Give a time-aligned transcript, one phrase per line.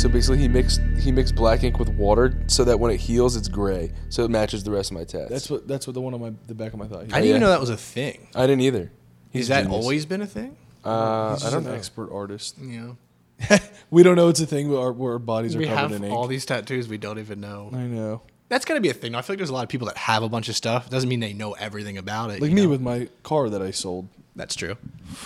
[0.00, 3.36] So basically, he mixed he mixed black ink with water so that when it heals,
[3.36, 5.28] it's gray, so it matches the rest of my tats.
[5.28, 7.00] That's what that's what the one on my the back of my thigh.
[7.00, 7.28] I didn't yeah.
[7.28, 8.28] even know that was a thing.
[8.34, 8.90] I didn't either.
[9.28, 9.84] He's Has that genius.
[9.84, 10.56] always been a thing?
[10.82, 11.76] Uh, he's I just don't an know.
[11.76, 12.56] expert artist.
[12.58, 12.92] Yeah.
[13.90, 15.92] We don't know it's a thing where our, where our bodies are We covered have
[15.92, 16.14] in ink.
[16.14, 17.70] all these tattoos we don't even know.
[17.72, 18.22] I know.
[18.48, 19.14] That's gonna be a thing.
[19.14, 20.88] I feel like there's a lot of people that have a bunch of stuff.
[20.88, 22.40] Doesn't mean they know everything about it.
[22.40, 22.70] Like you me know?
[22.70, 24.08] with my car that I sold.
[24.34, 24.76] That's true.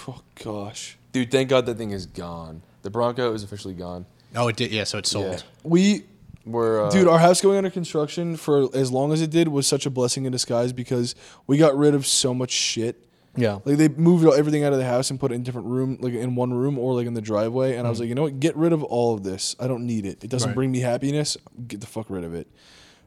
[0.09, 0.97] Oh gosh.
[1.13, 2.63] Dude, thank God that thing is gone.
[2.83, 4.07] The Bronco is officially gone.
[4.35, 4.73] Oh, it did.
[4.73, 5.33] Yeah, so it sold.
[5.33, 5.39] Yeah.
[5.63, 6.05] We
[6.45, 9.67] We're uh, Dude, our house going under construction for as long as it did was
[9.67, 11.15] such a blessing in disguise because
[11.47, 13.01] we got rid of so much shit.
[13.37, 13.59] Yeah.
[13.65, 16.13] Like they moved everything out of the house and put it in different room, like
[16.15, 17.77] in one room or like in the driveway.
[17.77, 18.39] And I was like, you know what?
[18.39, 19.57] Get rid of all of this.
[19.59, 20.23] I don't need it.
[20.23, 20.55] It doesn't Right.
[20.55, 21.37] bring me happiness.
[21.67, 22.47] Get the fuck rid of it.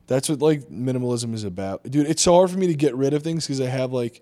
[0.07, 2.07] That's what like minimalism is about, dude.
[2.07, 4.21] It's so hard for me to get rid of things because I have like,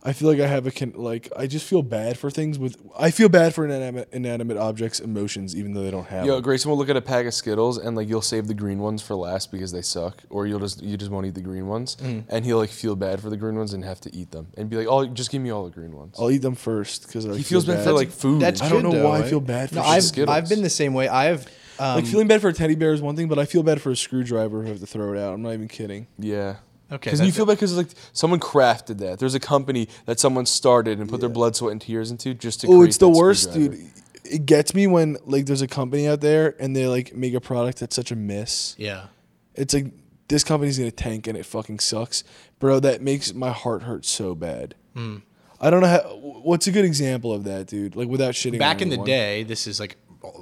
[0.00, 2.76] I feel like I have a con- like I just feel bad for things with.
[2.98, 6.24] I feel bad for inanimate, inanimate objects' emotions, even though they don't have.
[6.24, 6.42] Yo, them.
[6.44, 9.02] Grayson will look at a pack of Skittles and like you'll save the green ones
[9.02, 11.96] for last because they suck, or you'll just you just won't eat the green ones,
[11.96, 12.24] Mm.
[12.28, 14.70] and he'll like feel bad for the green ones and have to eat them and
[14.70, 16.14] be like, oh, just give me all the green ones.
[16.18, 18.40] I'll eat them first because he feels bad for like food.
[18.40, 19.82] That's I don't good, know though, why I feel bad for No.
[19.82, 20.34] I've Skittles.
[20.34, 21.08] I've been the same way.
[21.08, 21.46] I have
[21.80, 23.80] um, like feeling bad for a teddy bear is one thing, but I feel bad
[23.82, 25.34] for a screwdriver who have to throw it out.
[25.34, 26.06] I'm not even kidding.
[26.18, 26.56] yeah.
[26.90, 29.18] Okay, Because you that's- feel bad because like someone crafted that.
[29.18, 32.62] There's a company that someone started and put their blood, sweat, and tears into just
[32.62, 32.66] to.
[32.68, 33.78] Oh, it's the worst, dude.
[34.24, 37.40] It gets me when like there's a company out there and they like make a
[37.40, 38.74] product that's such a miss.
[38.78, 39.06] Yeah.
[39.54, 39.92] It's like
[40.28, 42.24] this company's gonna tank and it fucking sucks,
[42.58, 42.80] bro.
[42.80, 44.74] That makes my heart hurt so bad.
[44.94, 45.16] Hmm.
[45.60, 45.98] I don't know how.
[46.20, 47.96] What's a good example of that, dude?
[47.96, 48.54] Like without shitting.
[48.54, 49.96] on Back in the day, this is like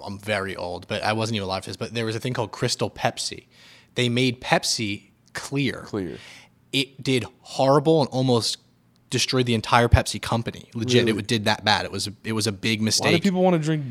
[0.04, 1.76] I'm very old, but I wasn't even alive for this.
[1.76, 3.46] But there was a thing called Crystal Pepsi.
[3.94, 5.82] They made Pepsi clear.
[5.86, 6.18] Clear.
[6.72, 8.58] It did horrible and almost
[9.10, 10.68] destroyed the entire Pepsi company.
[10.74, 11.18] Legit, Really?
[11.18, 11.84] it did that bad.
[11.84, 13.22] It was it was a big why do mistake.
[13.22, 13.84] people want to drink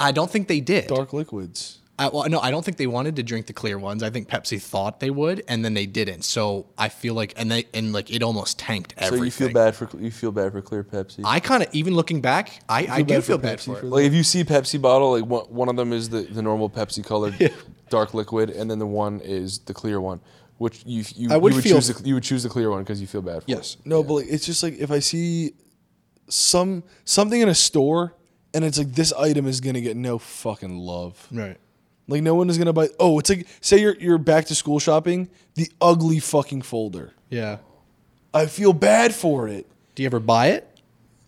[0.00, 0.88] I don't think they did.
[0.88, 1.78] dark liquids?
[1.98, 4.02] I, well, no, I don't think they wanted to drink the clear ones.
[4.02, 6.24] I think Pepsi thought they would, and then they didn't.
[6.24, 9.18] So I feel like, and they and like it almost tanked everything.
[9.18, 11.22] So you feel bad for you feel bad for clear Pepsi.
[11.24, 13.88] I kind of even looking back, I, I do feel bad Pepsi for for it.
[13.88, 16.68] Like if you see Pepsi bottle, like one, one of them is the, the normal
[16.68, 17.34] Pepsi colored
[17.88, 20.20] dark liquid, and then the one is the clear one,
[20.58, 22.70] which you you, I would you would feel- choose the, you would choose the clear
[22.70, 23.54] one because you feel bad for it.
[23.56, 23.76] Yes.
[23.80, 23.86] it.
[23.86, 25.52] No, but like, it's just like if I see
[26.28, 28.14] some something in a store
[28.54, 31.26] and it's like this item is gonna get no fucking love.
[31.32, 31.56] right.
[32.08, 32.88] Like no one is gonna buy.
[33.00, 37.12] Oh, it's like say you're you're back to school shopping, the ugly fucking folder.
[37.30, 37.58] Yeah.
[38.32, 39.66] I feel bad for it.
[39.96, 40.68] Do you ever buy it?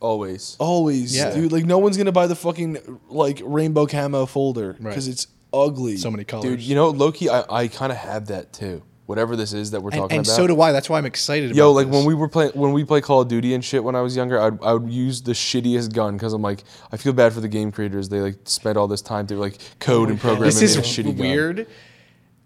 [0.01, 0.57] Always.
[0.61, 1.35] Always, Yeah.
[1.35, 1.51] dude.
[1.51, 5.13] Like no one's gonna buy the fucking like rainbow camo folder because Right.
[5.15, 5.97] it's ugly.
[5.97, 6.45] So many colors.
[6.45, 8.83] Dude, you know, Loki, I, I kind of have that too.
[9.09, 10.37] Whatever this is that we're and, talking and about.
[10.37, 10.71] so do I.
[10.71, 11.57] That's why I'm excited.
[11.57, 11.97] Yo, like this.
[11.97, 14.15] when we were playing, when we play Call of Duty and shit when I was
[14.15, 17.41] younger, I'd, I would use the shittiest gun because I'm like, I feel bad for
[17.41, 18.11] the game creators.
[18.11, 20.45] They like spent all this time to like code oh, and program.
[20.45, 21.27] This and is a shitty gun.
[21.27, 21.67] weird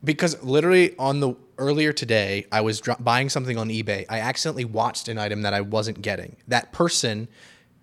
[0.05, 4.07] because literally on the earlier today, I was buying something on eBay.
[4.09, 6.37] I accidentally watched an item that I wasn't getting.
[6.49, 7.29] That person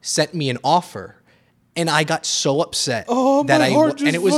[0.02, 1.16] sent me an offer.
[1.76, 4.38] And I got so upset Oh, that my I and it was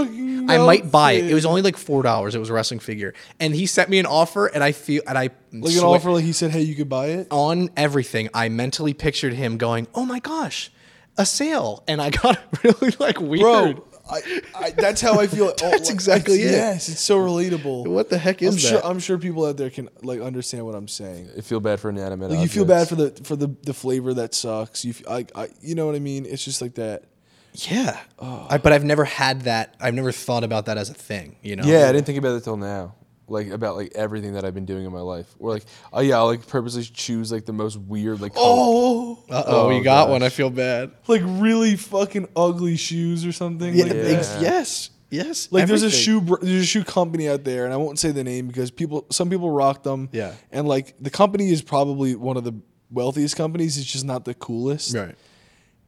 [0.50, 1.30] I might buy it.
[1.30, 2.36] It was only like four dollars.
[2.36, 5.18] It was a wrestling figure, and he sent me an offer, and I feel and
[5.18, 6.12] I like an swear- offer.
[6.12, 7.28] Like he said, hey, you could buy it.
[7.32, 10.72] on everything, I mentally pictured him going, "Oh my gosh,
[11.18, 13.42] a sale!" And I got really like weird.
[13.76, 15.54] Bro, I, I, that's how I feel.
[15.64, 16.56] Oh, That's exactly it's- it.
[16.58, 17.88] Yes, it's so relatable.
[17.88, 18.86] What the heck is I'm Sure, that?
[18.86, 21.30] I'm sure people out there can like understand what I'm saying.
[21.38, 22.32] I feel bad for inanimate.
[22.32, 24.84] Like you feel bad for the for the the flavor that sucks.
[24.84, 26.26] You f- I, I you know what I mean?
[26.26, 27.04] It's just like that.
[27.54, 29.76] Yeah, I, but I've never had that.
[29.80, 31.36] I've never thought about that as a thing.
[31.42, 31.64] You know?
[31.66, 32.96] Yeah, I didn't think about it till now.
[33.28, 35.34] Like about like everything that I've been doing in my life.
[35.40, 35.64] Or like,
[35.94, 38.34] oh yeah, I'll like purposely choose like the most weird like.
[38.34, 38.46] color.
[38.46, 40.12] Oh, Uh oh, Oh, you got gosh.
[40.12, 40.24] one.
[40.24, 40.92] I feel bad.
[41.08, 43.74] like really fucking ugly shoes or something.
[43.74, 44.40] Yeah, like, Yeah.
[44.42, 45.50] yes, yes.
[45.52, 48.12] like there's a shoe br- there's a shoe company out there, and I won't say
[48.12, 50.10] the name because people some people rock them.
[50.12, 50.34] Yeah.
[50.52, 52.54] and like the company is probably one of the
[52.92, 53.78] wealthiest companies.
[53.78, 54.94] It's just not the coolest.
[54.94, 55.16] Right.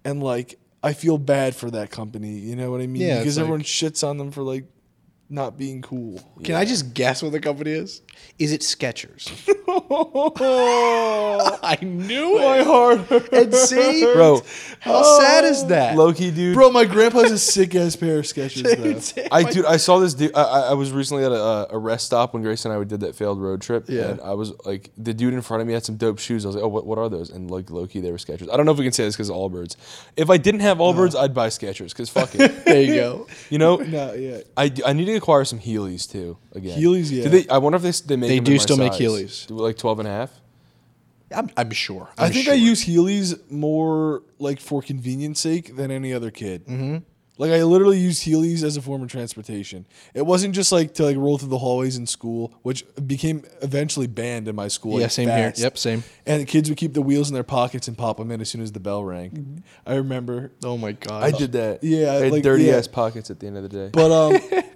[0.05, 2.31] and like I feel bad for that company.
[2.39, 3.01] You know what I mean?
[3.03, 4.65] Yeah, because it's like- everyone shits on them for like
[5.33, 6.21] not being cool.
[6.43, 8.01] Can I just guess what the company is?
[8.37, 9.31] Is it Skechers?
[9.67, 12.41] oh, I knew it.
[12.41, 13.29] my heart hurts.
[13.31, 14.41] And see, Bro,
[14.79, 15.67] how sad is oh.
[15.69, 15.95] that?
[15.95, 16.53] Loki, dude.
[16.53, 19.27] Bro, my grandpa has a sick ass pair of Skechers though.
[19.31, 20.35] I dude, I saw this dude.
[20.35, 22.99] I, I I was recently at a, a rest stop when Grace and I did
[22.99, 23.85] that failed road trip.
[23.87, 24.09] Yeah.
[24.09, 26.45] And I was like, the dude in front of me had some dope shoes.
[26.45, 27.31] I was like, oh, what, what are those?
[27.31, 28.51] And like Loki, they were Skechers.
[28.51, 29.75] I don't know if we can say this because of Allbirds.
[30.15, 32.65] If I didn't have Allbirds, I'd buy Skechers because fuck it.
[32.65, 33.27] there you go.
[33.49, 34.39] You know, No, yeah.
[34.57, 36.77] I, I need to acquire some Heelys too again.
[36.77, 37.23] Heelys, yeah.
[37.23, 38.77] Do they, I wonder if they s- they make They them do in my still
[38.77, 39.01] make size.
[39.01, 39.47] Heelys.
[39.47, 40.41] Do like 12 and a half?
[41.33, 42.09] I'm, I'm sure.
[42.17, 42.53] I I'm think sure.
[42.53, 46.65] I use Heelys more like for convenience sake than any other kid.
[46.67, 46.97] Mm-hmm.
[47.39, 49.87] Like I literally used Heelys as a form of transportation.
[50.13, 54.05] It wasn't just like to like roll through the hallways in school, which became eventually
[54.05, 54.93] banned in my school.
[54.99, 55.51] Yeah, like, same here.
[55.55, 56.03] Yep, same.
[56.27, 58.49] And the kids would keep the wheels in their pockets and pop them in as
[58.49, 59.31] soon as the bell rang.
[59.31, 59.57] Mm-hmm.
[59.87, 60.51] I remember.
[60.63, 61.23] Oh my god.
[61.23, 61.83] I did that.
[61.83, 62.75] yeah, I had like, dirty yeah.
[62.75, 63.89] ass pockets at the end of the day.
[63.91, 64.63] But um,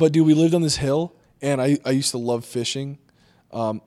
[0.00, 2.98] but dude, we lived on this hill, and I I used to love fishing.
[3.52, 3.82] Um,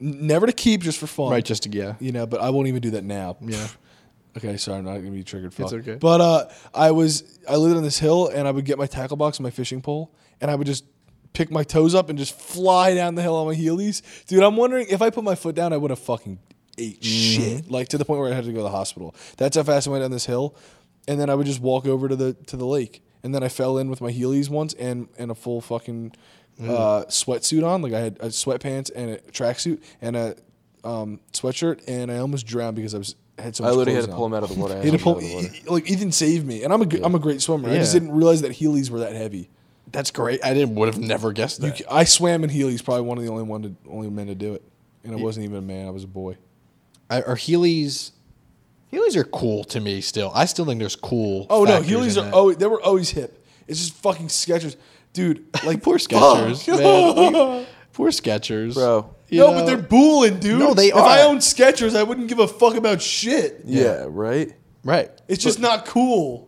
[0.00, 1.30] n- never to keep, just for fun.
[1.30, 1.94] Right, just to yeah.
[2.00, 2.26] you know.
[2.26, 3.38] But I won't even do that now.
[3.40, 3.66] Yeah.
[4.36, 5.54] Okay, sorry, I'm not gonna be triggered.
[5.54, 5.72] Fuck.
[5.72, 5.94] okay.
[5.94, 9.16] But uh, I was I lived on this hill, and I would get my tackle
[9.16, 10.84] box and my fishing pole, and I would just
[11.32, 14.02] pick my toes up and just fly down the hill on my heelys.
[14.26, 16.38] Dude, I'm wondering if I put my foot down, I would have fucking
[16.76, 19.14] ate shit, like to the point where I had to go to the hospital.
[19.38, 20.54] That's how fast I went down this hill,
[21.08, 23.48] and then I would just walk over to the to the lake, and then I
[23.48, 26.12] fell in with my heelys once and and a full fucking
[26.62, 30.36] uh, sweatsuit on, like I had a sweatpants and a tracksuit and a
[30.84, 34.10] um, sweatshirt, and I almost drowned because I was had so I literally had to
[34.12, 34.16] on.
[34.16, 34.74] pull him out of the water.
[34.78, 35.48] I He had to pull, of the water.
[35.66, 37.68] like Ethan saved me, and I'm a g- am a great swimmer.
[37.68, 39.50] I just didn't realize that Heelys were that heavy.
[39.92, 40.42] That's great.
[40.44, 41.78] I didn't would have never guessed You that.
[41.78, 44.34] c- I swam in Heelys, probably one of the only one to, only men to
[44.34, 44.62] do it,
[45.04, 45.86] and I wasn't even a man.
[45.86, 46.36] I was a boy.
[47.10, 48.12] I, are Heelys?
[48.92, 50.30] Heelys are cool to me still.
[50.34, 51.46] I still think there's cool.
[51.50, 52.34] Oh no, factors Heelys are that.
[52.34, 53.44] always they were always hip.
[53.66, 54.76] It's just fucking Skechers,
[55.12, 55.44] dude.
[55.64, 57.32] Like poor Skechers, man.
[57.32, 59.14] Like, poor Skechers, Bro.
[59.28, 59.58] You no, know?
[59.58, 60.60] but they're bulling, dude.
[60.60, 63.62] No, they If I owned Skechers, I wouldn't give a fuck about shit.
[63.64, 64.52] Yeah, right?
[64.84, 65.10] right.
[65.26, 66.45] It's just not cool.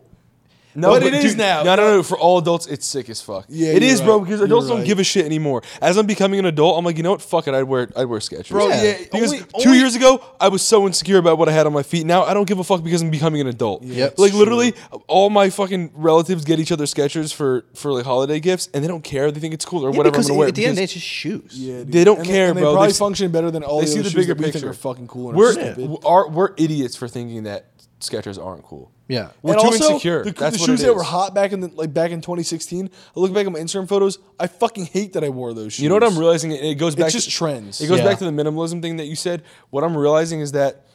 [0.79, 1.63] No, But it is now.
[1.63, 2.03] No, no, no.
[2.03, 3.45] For all adults, it's sick as fuck.
[3.49, 4.17] Yeah, it is, you're bro.
[4.17, 4.23] right.
[4.25, 4.85] Because You're adults don't right.
[4.87, 5.61] give a shit anymore.
[5.81, 7.21] As I'm becoming an adult, I'm like, you know what?
[7.21, 7.53] Fuck it.
[7.53, 8.49] I'd wear, I'd wear Skechers.
[8.49, 11.51] Bro, yeah, Because only- two only- years ago, I was so insecure about what I
[11.51, 12.05] had on my feet.
[12.05, 13.83] Now I don't give a fuck because I'm becoming an adult.
[13.83, 14.17] Yep.
[14.17, 14.73] Like It's literally,
[15.07, 18.87] all my fucking relatives get each other Skechers for for like holiday gifts, and they
[18.87, 19.31] don't care.
[19.31, 20.47] They think it's cool or Yeah, whatever I'm because gonna wear.
[20.47, 21.51] at the end, because it's just shoes.
[21.53, 21.91] Yeah, dude.
[21.91, 22.69] They don't And care, and bro.
[22.69, 24.39] They probably They function better than all they the see other the shoes bigger that
[24.39, 24.59] we picture.
[24.59, 25.89] think are fucking cool and We're stupid.
[26.33, 27.65] we're idiots for thinking that
[27.99, 28.91] Skechers aren't cool.
[29.07, 29.29] Yeah.
[29.41, 30.23] We're and too also, insecure.
[30.23, 30.95] The, That's the what shoes it that is.
[30.95, 32.89] were hot back in the like back in 2016.
[33.15, 34.19] I look back at my Instagram photos.
[34.39, 35.83] I fucking hate that I wore those shoes.
[35.83, 36.51] You know what I'm realizing?
[36.51, 37.11] It it goes back.
[37.11, 37.81] just to, trends.
[37.81, 38.05] It goes Yeah.
[38.05, 39.43] back to the minimalism thing that you said.
[39.69, 40.85] What I'm realizing is that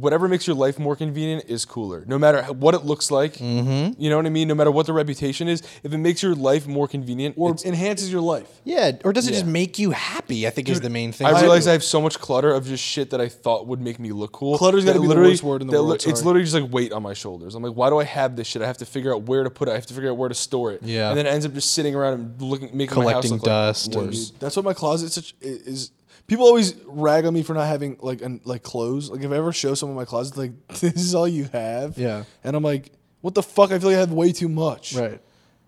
[0.00, 3.34] whatever makes your life more convenient is cooler, no matter what it looks like.
[3.34, 4.00] Mm-hmm.
[4.00, 4.48] You know what I mean?
[4.48, 8.10] No matter what the reputation is, if it makes your life more convenient, or enhances
[8.12, 8.48] your life.
[8.64, 8.92] Yeah.
[9.04, 10.46] Or does it just make you happy?
[10.46, 11.26] I think is the main thing.
[11.26, 13.98] I realize I have so much clutter of just shit that I thought would make
[13.98, 14.58] me look cool.
[14.58, 16.92] Clutter's that gotta be the worst word in the world, It's literally just like weight
[16.92, 17.54] on my shoulders.
[17.54, 18.62] I'm like, why do I have this shit?
[18.62, 19.72] I have to figure out where to put it.
[19.72, 20.82] I have to figure out where to store it.
[20.82, 21.08] Yeah.
[21.08, 23.44] And then it ends up just sitting around and looking, making my house Collecting look
[23.44, 24.30] dust Like worse.
[24.38, 25.90] That's what my closet such is.
[26.28, 29.10] People always rag on me for not having like an, like clothes.
[29.10, 31.98] Like if I ever show someone my closet, like this is all you have.
[31.98, 32.24] Yeah.
[32.44, 32.92] And I'm like,
[33.22, 33.72] what the fuck?
[33.72, 34.94] I feel like I have way too much.
[34.94, 35.20] right.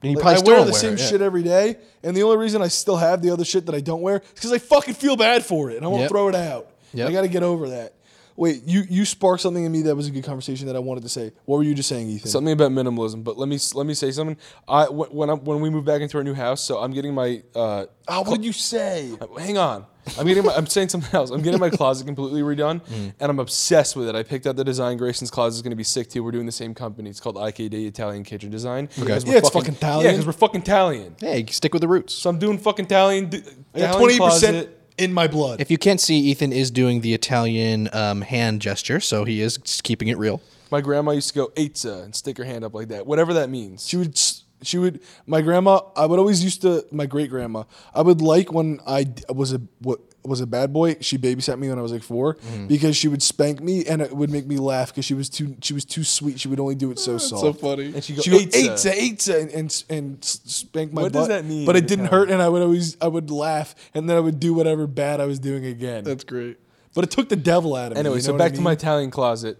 [0.02, 1.06] And you Like, probably I still wear the wear same it, yeah.
[1.06, 3.80] shit every day, and the only reason I still have the other shit that I
[3.80, 6.10] don't wear is because I fucking feel bad for it, and I won't Yep.
[6.10, 6.70] throw it out.
[6.94, 7.08] Yep.
[7.08, 7.94] I got to get over that.
[8.40, 11.02] Wait, you you sparked something in me that was a good conversation that I wanted
[11.02, 11.30] to say.
[11.44, 12.30] What were you just saying, Ethan?
[12.30, 13.22] something about minimalism.
[13.22, 14.38] But let me let me say something.
[14.66, 17.42] I when I, when we move back into our new house, so I'm getting my.
[17.54, 19.12] Uh, Oh, what did you say?
[19.38, 19.86] hang on,
[20.18, 20.44] I'm getting.
[20.44, 21.30] My, I'm saying something else.
[21.30, 23.12] I'm getting my closet completely redone, Mm.
[23.20, 24.16] and I'm obsessed with it.
[24.16, 24.96] I picked out the design.
[24.96, 26.24] Grayson's closet is going to be sick too.
[26.24, 27.08] We're doing the same company.
[27.10, 28.88] It's called IKD Italian Kitchen Design.
[28.98, 30.04] We're Yeah, it's fucking Italian.
[30.06, 31.14] Yeah, because we're fucking Italian.
[31.20, 32.14] Hey, stick with the roots.
[32.14, 33.26] So I'm doing fucking Italian.
[33.28, 34.68] d- I got Italian twenty percent
[34.98, 35.60] in my blood.
[35.60, 39.56] If you can't see, Ethan is doing the Italian um, hand gesture, so he is
[39.58, 40.40] just keeping it real.
[40.70, 43.06] My grandma used to go Eitza and stick her hand up like that.
[43.06, 43.86] Whatever that means.
[43.86, 44.18] she would
[44.62, 45.80] she would my grandma.
[45.96, 47.64] I would always used to my great grandma.
[47.94, 50.96] I would like when I was a what was a bad boy.
[51.00, 52.66] She babysat me when I was like 4 Mm-hmm.
[52.66, 55.56] because she would spank me and it would make me laugh because she was too
[55.62, 56.38] she was too sweet.
[56.40, 57.42] She would only do it so soft.
[57.42, 57.86] so funny.
[57.94, 61.20] And she go, She go "Eitza." eitza, eitza, and, and and spank my What butt.
[61.20, 64.08] does that mean But it didn't hurt, and I would always I would laugh, and
[64.08, 66.04] then I would do whatever bad I was doing again.
[66.04, 66.58] That's great.
[66.94, 68.00] but it took the devil out of me.
[68.00, 68.72] Anyway, you so back what I to my?
[68.72, 69.58] Italian closet,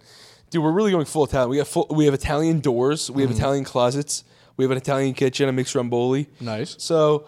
[0.50, 0.62] dude.
[0.62, 1.50] We're really going full Italian.
[1.50, 3.11] We have full, we have Italian doors.
[3.11, 4.25] We have Italian closets.
[4.57, 5.49] We have an Italian kitchen.
[5.49, 6.26] A mixed ramboli.
[6.40, 6.75] Nice.
[6.79, 7.25] So,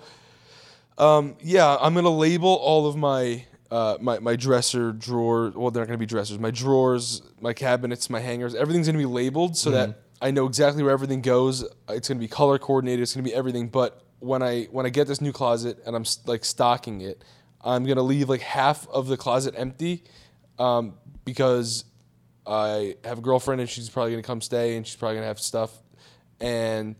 [0.98, 5.52] um, yeah, I'm gonna label all of my uh, my my dresser drawer.
[5.54, 6.38] Well, they're not gonna be dressers.
[6.38, 8.54] My drawers, my cabinets, my hangers.
[8.54, 11.64] Everything's gonna be labeled so that I know exactly where everything goes.
[11.88, 13.02] It's gonna be color coordinated.
[13.02, 13.68] It's gonna be everything.
[13.68, 17.24] But when I when I get this new closet and I'm like stocking it,
[17.62, 20.04] I'm gonna leave like half of the closet empty
[20.58, 20.94] um,
[21.24, 21.84] because
[22.46, 25.40] I have a girlfriend and she's probably gonna come stay and she's probably gonna have
[25.40, 25.72] stuff,
[26.40, 26.94] and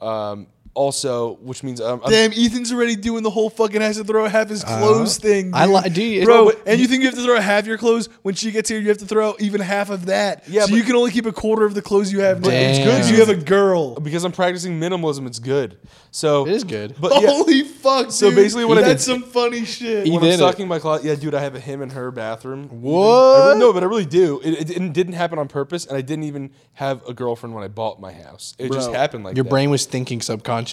[0.00, 0.46] um,
[0.80, 4.26] also which means um, I'm, Damn, Ethan's already doing the whole fucking has to throw
[4.26, 5.52] half his clothes thing.
[5.54, 5.74] I dude.
[5.84, 6.46] li- do you- bro.
[6.46, 8.80] but- and you think you have to throw half your clothes when she gets here?
[8.80, 10.44] You have to throw even half of that.
[10.48, 12.40] Yeah, so but- you can only keep a quarter of the clothes you have.
[12.40, 12.48] now.
[12.50, 12.84] It's good.
[12.86, 12.94] Damn.
[12.96, 13.94] because You have a girl.
[14.00, 15.26] because I'm practicing minimalism.
[15.26, 15.78] It's good.
[16.12, 16.94] So It is good.
[17.00, 18.10] But yeah, Holy fuck!
[18.10, 18.36] So dude.
[18.36, 20.08] basically what I that's did- some funny shit.
[20.08, 20.36] when I'm it.
[20.38, 22.68] stocking my closet, yeah, dude, I have a him and her bathroom.
[22.82, 23.06] What?
[23.42, 24.40] I really, no, but I really do.
[24.42, 27.62] It, it didn't, didn't happen on purpose, and I didn't even have a girlfriend when
[27.64, 28.54] I bought my house.
[28.58, 29.50] It just Bro, happened like Your that.
[29.50, 30.20] brain was thinking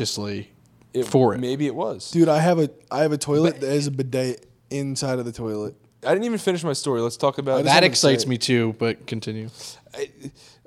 [0.06, 0.52] subconsciously
[0.94, 1.40] It- for it.
[1.40, 2.12] Maybe it was.
[2.12, 5.32] Dude, I have a I have a toilet that has a bidet inside of the
[5.32, 5.76] toilet.
[6.06, 7.02] I didn't even finish my story.
[7.02, 9.50] Let's talk about that wanted to excites me too, but continue.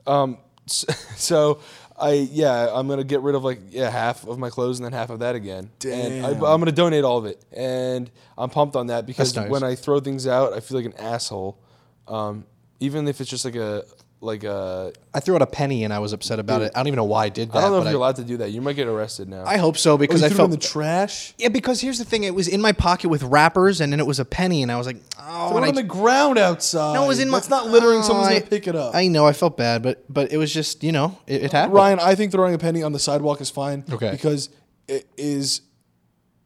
[0.07, 0.85] Um, s-
[1.17, 1.61] so
[1.99, 4.93] I yeah, I'm gonna get rid of like yeah half of my clothes and then
[4.93, 5.71] half of that again.
[5.85, 6.45] And I, Damn.
[6.45, 9.49] I'm gonna donate all of it, and I'm pumped on that because nice.
[9.51, 11.59] when I throw things out, I feel like an asshole.
[12.09, 12.45] Um,
[12.81, 13.85] even if it's just like a
[14.23, 16.73] like a I threw out a penny and I was upset about it.
[16.75, 17.57] I don't even know why I did that.
[17.59, 18.51] I don't know if but you're allowed to do that.
[18.51, 19.45] You might get arrested now.
[19.47, 21.33] I hope so Oh, because you I threw it felt in the trash.
[21.39, 21.49] yeah.
[21.49, 24.21] Because here's the thing: it was in my pocket with wrappers, and then it was
[24.21, 26.93] a penny, and I was like, oh, Throw and it I on the ground outside.
[26.95, 27.39] No, it was in my.
[27.39, 28.01] That's not littering.
[28.01, 28.95] Oh, Someone's I- gonna pick it up.
[28.95, 29.27] I know.
[29.27, 31.75] I felt bad, but but it was just you know it, it happened.
[31.75, 33.85] Ryan, I think throwing a penny on the sidewalk is fine.
[33.91, 34.11] Okay.
[34.11, 34.51] Because
[34.87, 35.63] it is.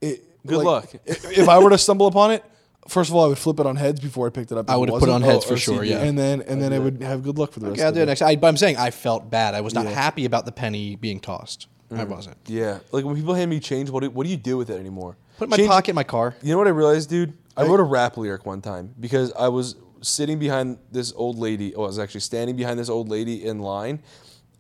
[0.01, 0.91] It, Good like, luck.
[0.95, 1.01] i-
[1.33, 2.45] If I were to stumble upon it,
[2.89, 4.69] first of all, I would flip it on heads before I picked it up.
[4.71, 5.59] I would have put it on heads Oh, for OCD.
[5.61, 5.85] sure.
[5.85, 5.99] Yeah.
[6.03, 7.79] and then and then I would have good luck for the rest.
[7.79, 8.07] Yeah, I'll of do it it.
[8.07, 8.23] next.
[8.23, 9.55] I, but I'm saying I felt bad.
[9.55, 9.93] I was not Yeah.
[9.93, 11.69] happy about the penny being tossed.
[11.91, 12.01] Mm.
[12.01, 12.37] I wasn't.
[12.47, 14.81] yeah, like when people hand me change, what do, what do you do with it
[14.81, 15.17] anymore?
[15.37, 16.35] Put it in my Change- pocket, in my car.
[16.43, 17.35] You know what I realized, dude?
[17.57, 21.75] I wrote a rap lyric one time because I was sitting behind this old lady.
[21.75, 24.03] Oh, I was actually standing behind this old lady in line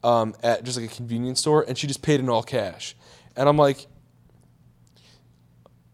[0.04, 2.94] um, at just like a convenience store, and she just paid in all cash.
[3.36, 3.86] And I'm like,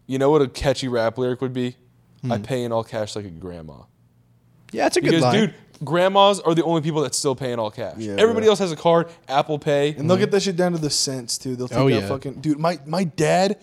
[0.05, 1.75] you know what a catchy rap lyric would be?
[2.29, 2.43] I hmm.
[2.43, 3.83] pay in all cash like a grandma.
[4.71, 5.33] Yeah, it's a good Because, line.
[5.33, 7.97] dude, grandmas are the only people that still pay in all cash.
[7.97, 8.51] Yeah, Everybody bro.
[8.51, 9.95] else has a card, Apple Pay.
[9.95, 11.55] And they'll get that shit down to the cents too.
[11.55, 12.07] They'll take Oh, out yeah.
[12.07, 12.59] fucking dude.
[12.59, 13.59] My my dad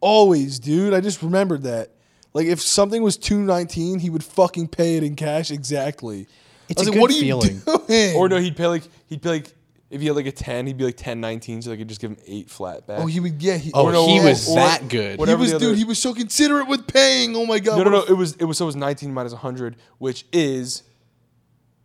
[0.00, 0.92] always, dude.
[0.94, 1.90] I just remembered that.
[2.34, 6.26] Like if something was two nineteen, he would fucking pay it in cash exactly.
[6.68, 7.62] It's I was a like, good what are feeling.
[7.66, 8.16] you doing?
[8.16, 9.52] Or no, he'd pay like he'd pay like
[9.90, 12.00] if he had like a ten, he'd be like ten nineteen, so they could just
[12.00, 13.00] give him eight flat back.
[13.00, 13.42] Oh, he would.
[13.42, 13.56] Yeah.
[13.56, 15.12] He, Oh, Or no, he or- was or that good.
[15.12, 15.76] he whatever was, the dude.
[15.78, 17.34] He was so considerate with paying.
[17.36, 17.78] Oh my god.
[17.78, 18.14] No, no, what no.
[18.14, 20.84] a It was it was so it was 19 minus 100, which is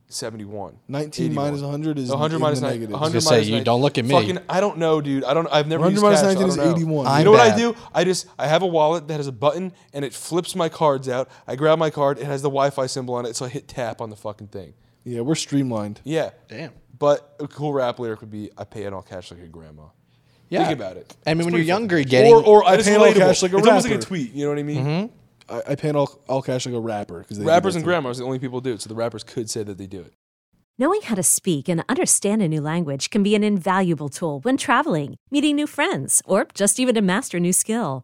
[0.07, 0.77] 71.
[0.87, 1.45] 19 81.
[1.45, 2.73] minus 100 is 100 in minus the 9.
[2.73, 2.91] negatives.
[2.93, 4.11] 100 I was gonna say, you 9 don't look at me.
[4.11, 5.23] Fucking, I don't know, dude.
[5.23, 5.47] I don't.
[5.51, 6.71] I've never 100 used minus cash, 19 so I is don't know.
[6.75, 7.05] 81.
[7.05, 7.57] You I'm know what I bad.
[7.57, 7.75] do?
[7.93, 11.09] I just I have a wallet that has a button and it flips my cards
[11.09, 11.27] out.
[11.47, 12.19] I grab my card.
[12.19, 14.73] It has the Wi-Fi symbol on it, so I hit tap on the fucking thing.
[15.03, 16.01] Yeah, we're streamlined.
[16.03, 16.29] Yeah.
[16.47, 16.71] Damn.
[16.97, 19.83] But a cool rap lyric would be, "I pay in all cash like a grandma."
[20.49, 20.65] Yeah.
[20.67, 21.15] Think about it.
[21.25, 22.05] I mean, It's when you're fucking younger, cool.
[22.05, 23.15] getting Or or I And it's pay in all relatable.
[23.17, 23.69] cash like a it's rapper.
[23.69, 24.33] almost like a tweet.
[24.33, 24.85] You know what I mean?
[24.85, 25.53] Mm-hmm.
[25.55, 28.23] I, I pay in all, all cash like a rapper because Rappers and grandmas are
[28.23, 30.13] the only people who do it, so the rappers could say that they do it.
[30.77, 34.57] Knowing how to speak and understand a new language can be an invaluable tool when
[34.57, 38.03] traveling, meeting new friends, or just even to master a new skill.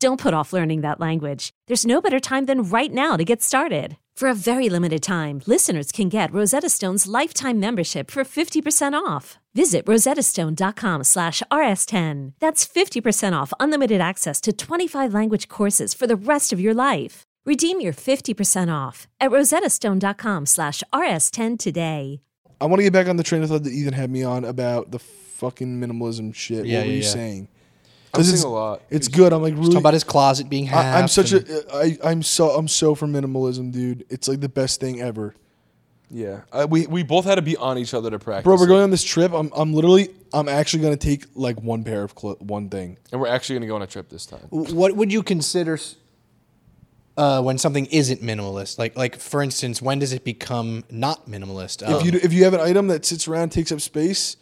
[0.00, 1.50] Don't put off learning that language.
[1.66, 3.98] There's no better time than right now to get started.
[4.16, 9.38] For a very limited time, listeners can get Rosetta Stone's lifetime membership for 50% off.
[9.54, 12.32] Visit rosettastone.com slash rs10.
[12.40, 17.24] That's 50% off unlimited access to 25 language courses for the rest of your life.
[17.44, 22.22] Redeem your 50% off at rosettastone.com slash rs10 today.
[22.58, 24.46] I want to get back on the train of thought that Ethan had me on
[24.46, 26.64] about the fucking minimalism shit.
[26.64, 27.08] Yeah, what were yeah, you yeah.
[27.08, 27.48] saying?
[28.12, 28.82] I'm 'Cause seeing a lot.
[28.90, 29.32] It's good.
[29.32, 29.68] I'm like really.
[29.70, 30.84] Talk about his closet being half.
[30.84, 31.74] I, I'm such and- a.
[31.76, 32.50] I, I'm so.
[32.50, 34.04] I'm so for minimalism, dude.
[34.10, 35.34] It's like the best thing ever.
[36.12, 38.42] Yeah, uh, we we both had to be on each other to practice.
[38.42, 39.32] Bro, we're going on this trip.
[39.32, 39.52] I'm.
[39.54, 40.08] I'm literally.
[40.32, 42.98] I'm actually gonna take like one pair of clo- one thing.
[43.12, 44.46] and we're actually gonna go on a trip this time.
[44.50, 45.78] What would you consider
[47.16, 48.76] uh, when something isn't minimalist?
[48.78, 51.82] Like, like for instance, when does it become not minimalist?
[51.82, 54.36] If Um, you if you have an item that sits around, takes up space,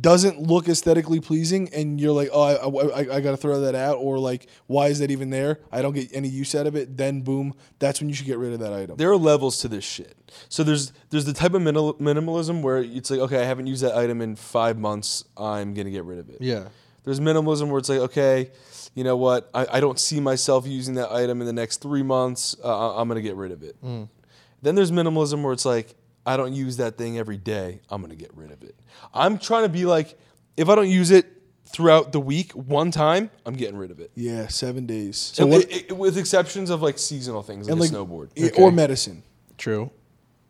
[0.00, 3.74] doesn't look aesthetically pleasing, and you're like, oh, I, I, I got to throw that
[3.74, 5.58] out, or like, why is that even there?
[5.72, 6.96] I don't get any use out of it.
[6.96, 8.96] Then boom, that's when you should get rid of that item.
[8.96, 10.16] There are levels to this shit.
[10.48, 13.82] So there's there's the type of minimal, minimalism where it's like, okay, I haven't used
[13.82, 15.24] that item in five months.
[15.36, 16.38] I'm gonna get rid of it.
[16.40, 16.68] Yeah.
[17.04, 18.52] There's minimalism where it's like, okay,
[18.94, 19.50] you know what?
[19.52, 22.54] I, I don't see myself using that item in the next three months.
[22.62, 23.76] Uh, I'm gonna get rid of it.
[23.82, 27.80] Then there's minimalism where it's like, I don't use that thing every day.
[27.90, 28.76] I'm gonna get rid of it.
[29.12, 30.18] I'm trying to be like,
[30.56, 31.26] if I don't use it
[31.66, 34.12] throughout the week one time, I'm getting rid of it.
[34.14, 35.16] yeah, seven days.
[35.16, 38.30] So with exceptions of like seasonal things like, and like a snowboard.
[38.36, 39.22] yeah, or medicine.
[39.58, 39.90] True.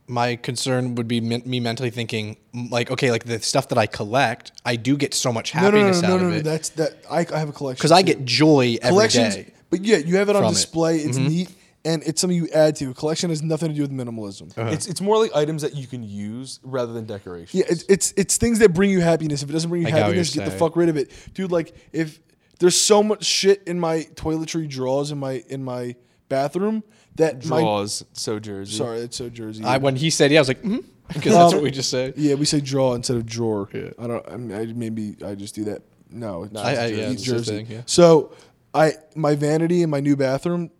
[0.08, 2.36] My concern would be men- me mentally thinking,
[2.70, 5.70] like, okay, like the stuff that I collect, I do get so much No, no,
[5.70, 6.38] no, happiness no, no, out no, of no.
[6.38, 6.92] it That's that.
[7.08, 9.50] I, I have a collection because I get joy every collections.
[9.70, 10.54] But yeah, you have it on from it.
[10.54, 10.98] display.
[10.98, 11.28] It's mm-hmm.
[11.28, 11.50] neat,
[11.84, 12.90] and it's something you add to.
[12.90, 14.52] A collection has nothing to do with minimalism.
[14.72, 17.54] It's it's more like items that you can use rather than decorations.
[17.54, 19.42] Yeah, it's, it's it's things that bring you happiness.
[19.42, 21.50] If it doesn't bring you I happiness, you're get the fuck rid of it, dude.
[21.50, 22.20] Like if
[22.58, 25.96] there's so much shit in my toiletry drawers in my in my
[26.28, 26.82] bathroom
[27.16, 28.76] that my draws so Jersey.
[28.76, 29.64] sorry, that's so Jersey.
[29.64, 32.12] I when he said, yeah, I was like, mm because that's what we just say.
[32.16, 33.68] yeah, we say draw instead of drawer.
[33.74, 33.90] Yeah.
[33.98, 34.26] I don't.
[34.28, 35.82] I, mean, I maybe I just do that.
[36.10, 36.96] No, it's I- I- Jersey.
[36.96, 37.82] yeah, it's thing, yeah.
[37.86, 38.32] So
[38.72, 40.70] I my vanity in my new bathroom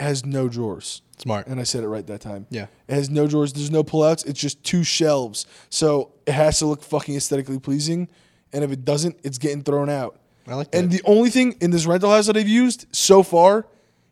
[0.00, 1.02] has no drawers.
[1.18, 1.46] Smart.
[1.46, 2.46] And I said it right that time.
[2.50, 2.66] Yeah.
[2.86, 3.52] It has no drawers.
[3.52, 4.26] There's no pullouts.
[4.26, 5.46] It's just two shelves.
[5.68, 8.08] So it has to look fucking aesthetically pleasing.
[8.52, 10.18] And if it doesn't, it's getting thrown out.
[10.46, 10.78] I like that.
[10.78, 13.66] And the only thing in this rental house that I've used so far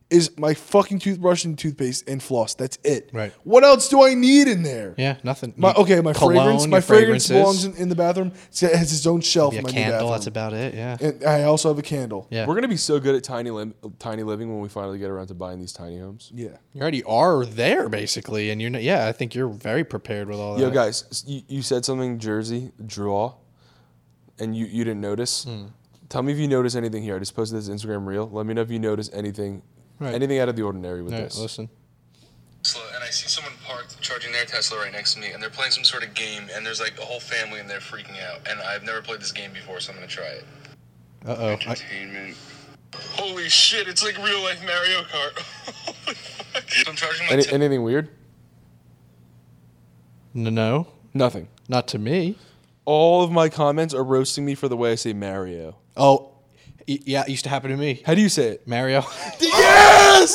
[0.09, 2.55] is my fucking toothbrush and toothpaste and floss.
[2.55, 3.11] That's it.
[3.13, 3.33] Right.
[3.43, 4.95] What else do I need in there?
[4.97, 5.53] Yeah, nothing.
[5.57, 6.67] My, okay, my cologne, fragrance.
[6.69, 8.29] My fragrance belongs in, in the bathroom.
[8.29, 10.11] It's- It has its own shelf be a in my new candle.
[10.13, 10.75] That's about it.
[10.75, 10.97] Yeah.
[11.01, 12.29] And I also have a candle.
[12.31, 12.47] Yeah.
[12.47, 15.27] We're gonna be so good at tiny lim- tiny living when we finally get around
[15.27, 16.31] to buying these tiny homes.
[16.33, 16.51] Yeah.
[16.73, 19.07] You already are there basically, and you're not, yeah.
[19.09, 20.61] I think you're very prepared with all that.
[20.63, 23.35] Yo, guys, you, you said something Jersey draw,
[24.39, 25.45] and you, you didn't notice.
[25.45, 25.65] Hmm.
[26.09, 27.17] Tell me if you notice anything here.
[27.17, 28.29] I just posted this Instagram reel.
[28.31, 29.63] Let me know if you notice anything,
[29.99, 30.15] Right.
[30.15, 31.39] anything out of the ordinary with All right, this.
[31.39, 31.69] listen.
[32.95, 35.71] And I see someone parked charging their Tesla right next to me, and they're playing
[35.71, 38.41] some sort of game, and there's like a whole family in there freaking out.
[38.51, 40.45] And I've never played this game before, so I'm gonna try it.
[41.25, 41.49] Uh oh.
[41.53, 42.37] Entertainment.
[43.13, 43.87] Holy shit!
[43.89, 45.39] It's like real life Mario Kart.
[45.85, 46.69] Holy fuck.
[46.71, 47.59] So I'm charging my Any, Tesla.
[47.59, 48.09] anything weird?
[50.35, 51.49] No, no, Nothing.
[51.69, 52.37] not to me.
[52.85, 55.77] All of my comments are roasting me for the way I say Mario.
[55.97, 56.33] Oh,
[56.89, 57.23] y- yeah.
[57.23, 58.03] It used to happen to me.
[58.05, 58.67] How do you say it?
[58.69, 59.03] Mario.
[59.41, 60.35] Yes!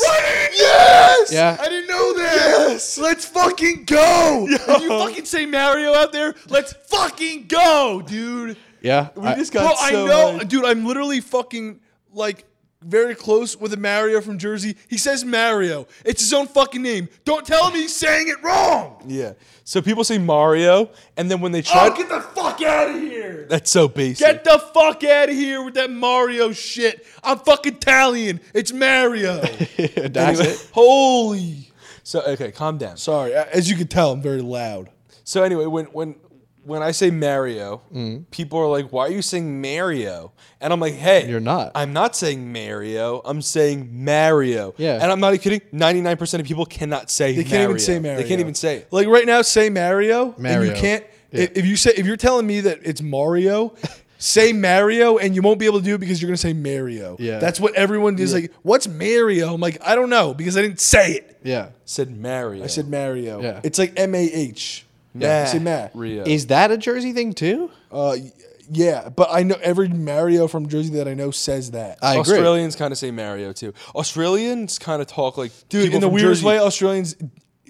[0.54, 1.32] Yes!
[1.32, 1.56] Yeah.
[1.60, 2.34] I didn't know that.
[2.68, 2.98] Yes!
[2.98, 4.46] Let's fucking go.
[4.48, 8.56] If you fucking say Mario out there, let's fucking go, dude.
[8.80, 9.08] yeah.
[9.16, 10.64] We I- just Bro, got I know, dude.
[10.64, 11.80] I'm literally fucking
[12.12, 12.44] like
[12.84, 14.76] very close with a Mario from Jersey.
[14.88, 15.86] He says Mario.
[16.04, 17.08] It's his own fucking name.
[17.24, 19.02] Don't tell him he's saying it wrong.
[19.06, 19.32] Yeah.
[19.64, 23.00] So people say Mario, and then when they try, Oh, get the fuck out of
[23.00, 23.46] here.
[23.48, 24.26] that's so basic.
[24.26, 27.06] Get the fuck out of here with that Mario shit.
[27.22, 28.40] I'm fucking Italian.
[28.54, 29.40] It's Mario.
[29.76, 30.44] That's Anyway.
[30.54, 30.68] it.
[30.72, 31.70] Holy.
[32.02, 32.96] so okay, calm down.
[32.96, 33.32] Sorry.
[33.32, 34.90] a- As you can tell, I'm very loud.
[35.24, 36.16] So anyway, when when
[36.64, 38.24] when I say Mario, Mm.
[38.30, 41.72] people are like, "Why are you saying Mario?" And I'm like, "Hey, You're not.
[41.74, 43.20] I'm not saying Mario.
[43.24, 44.98] I'm saying Mario." Yeah.
[45.02, 45.60] And I'm not even kidding.
[45.72, 47.34] Ninety nine percent of people cannot say.
[47.34, 48.18] They can't even say Mario.
[48.22, 48.88] They can't even say it.
[48.92, 50.34] Like right now, say Mario.
[50.34, 50.72] And Mario.
[50.74, 51.04] you can't.
[51.32, 51.46] Yeah.
[51.54, 53.74] If you say if you're telling me that it's Mario,
[54.18, 57.16] say Mario, and you won't be able to do it because you're gonna say Mario.
[57.18, 57.38] Yeah.
[57.38, 58.52] That's what everyone is like.
[58.62, 59.52] What's Mario?
[59.54, 61.38] I'm like, I don't know because I didn't say it.
[61.42, 61.68] Yeah.
[61.86, 62.62] Said Mario.
[62.62, 63.40] I said Mario.
[63.42, 63.60] Yeah.
[63.64, 64.84] It's like M A H.
[65.14, 65.44] yeah.
[65.46, 65.92] Say Matt.
[65.94, 66.24] Rio.
[66.24, 67.70] Is that a Jersey thing too?
[67.90, 68.32] Uh, y-
[68.70, 71.98] yeah, but I know every Mario from Jersey that I know says that.
[72.00, 72.20] I agree.
[72.36, 73.74] Australians kind of say Mario too.
[73.94, 76.46] Australians kind of talk like Dude, people in the from weirdest Jersey.
[76.46, 77.16] way, Australians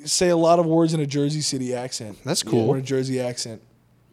[0.05, 2.19] say a lot of words in a Jersey City accent.
[2.25, 2.69] That's cool.
[2.71, 3.63] Or a Jersey accent.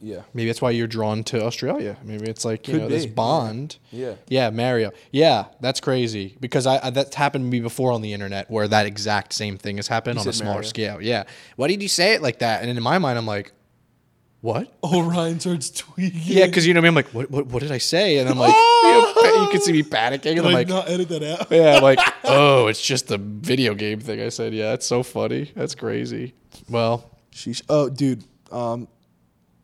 [0.02, 0.22] Yeah.
[0.34, 1.98] Maybe that's why you're drawn to Australia.
[2.04, 3.78] Maybe it's like you Could know this bond.
[3.92, 4.16] Yeah.
[4.28, 4.92] Yeah, Mario.
[5.12, 8.68] Yeah, that's crazy because I, I that's happened to me before on the internet where
[8.68, 10.70] that exact same thing has happened on a said smaller Mario.
[10.70, 11.02] scale.
[11.02, 11.24] Yeah.
[11.56, 12.62] Why did you say it like that?
[12.62, 13.52] And in my mind, I'm like,
[14.42, 14.74] what?
[14.84, 16.22] Oh, Ryan starts tweaking.
[16.24, 16.88] Yeah, because you know me.
[16.88, 17.48] I'm like, what, what?
[17.48, 18.18] What did I say?
[18.20, 20.68] And I'm like, you, know, pa- you can see me panicking, and I'm like, like,
[20.70, 21.52] not edit that out.
[21.52, 24.22] yeah, I'm like, oh, it's just the video game thing.
[24.22, 25.52] I said, yeah, it's so funny.
[25.56, 26.34] That's crazy.
[26.70, 27.62] Well, Sheesh.
[27.68, 28.24] Oh, dude.
[28.52, 28.88] Um,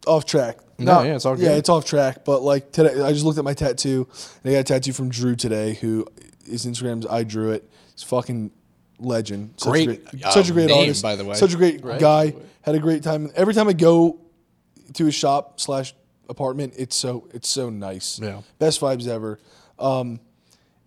[0.07, 0.57] off track.
[0.77, 2.25] No, yeah, it's all Yeah, it's off track.
[2.25, 4.07] But like today, I just looked at my tattoo.
[4.43, 6.05] And I got a tattoo from Drew today, who
[6.45, 7.69] his Instagram's I drew it.
[7.93, 8.51] He's fucking
[8.99, 9.53] legend.
[9.57, 11.01] Such Great, a great, such a great name, artist.
[11.03, 11.35] by the way.
[11.35, 12.33] Such a great guy.
[12.61, 13.31] Had a great time.
[13.35, 14.19] Every time I go
[14.93, 15.93] to his shop slash
[16.29, 18.19] apartment, it's so it's so nice.
[18.21, 18.41] Yeah.
[18.59, 19.39] best vibes ever.
[19.79, 20.19] Um,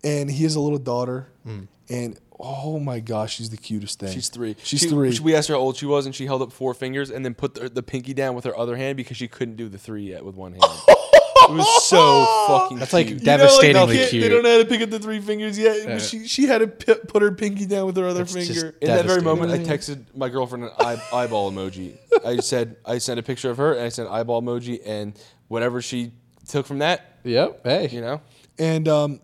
[0.03, 1.63] and he has a little daughter, Hmm.
[1.89, 4.11] and oh my gosh, she's the cutest thing.
[4.13, 4.55] She's three.
[4.63, 5.17] She's She- three.
[5.19, 7.33] We asked her how old she was, and she held up four fingers and then
[7.33, 10.03] put the, the pinky down with her other hand because she couldn't do the three
[10.09, 10.63] yet with one hand.
[10.63, 12.77] it was so fucking.
[12.79, 13.19] That's like cute.
[13.21, 14.21] You know, like, devastatingly cute.
[14.23, 15.85] They don't know how to pick up the three fingers yet.
[15.87, 18.75] but She she had to p- put her pinky down with her other That's finger.
[18.81, 21.97] In that very moment, I texted my girlfriend an eye, eyeball emoji.
[22.25, 25.13] I said I sent a picture of her and I sent eyeball emoji, and
[25.47, 26.11] whatever she
[26.47, 27.61] took from that, Yep.
[27.63, 27.89] Hey.
[27.89, 28.21] you know,
[28.57, 29.19] And um,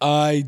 [0.00, 0.46] I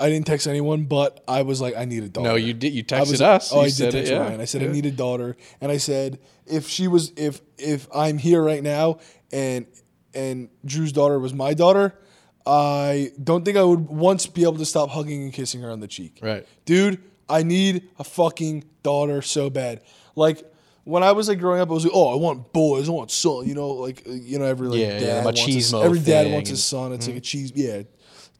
[0.00, 2.30] I didn't text anyone, but I was like, I need a daughter.
[2.30, 2.72] No, you did.
[2.72, 3.52] You I texted was, us.
[3.52, 4.20] Oh, I did text it, yeah.
[4.20, 4.40] Ryan.
[4.40, 8.18] I said I need a daughter, and I said if she was if if I'm
[8.18, 8.98] here right now
[9.32, 9.66] and
[10.14, 11.98] and Drew's daughter was my daughter,
[12.46, 15.80] I don't think I would once be able to stop hugging and kissing her on
[15.80, 16.18] the cheek.
[16.22, 16.46] Right.
[16.64, 17.02] dude.
[17.30, 19.82] I need a fucking daughter so bad.
[20.16, 20.44] Like
[20.84, 23.10] when I was like growing up, I was like, oh, I want boys, I want
[23.10, 23.46] son.
[23.46, 26.24] You know, like you know, every like Yeah, yeah, dad the wants his, every dad
[26.24, 26.92] thing wants his son.
[26.92, 27.24] It's like a mhm.
[27.24, 27.52] cheese.
[27.54, 27.82] Yeah,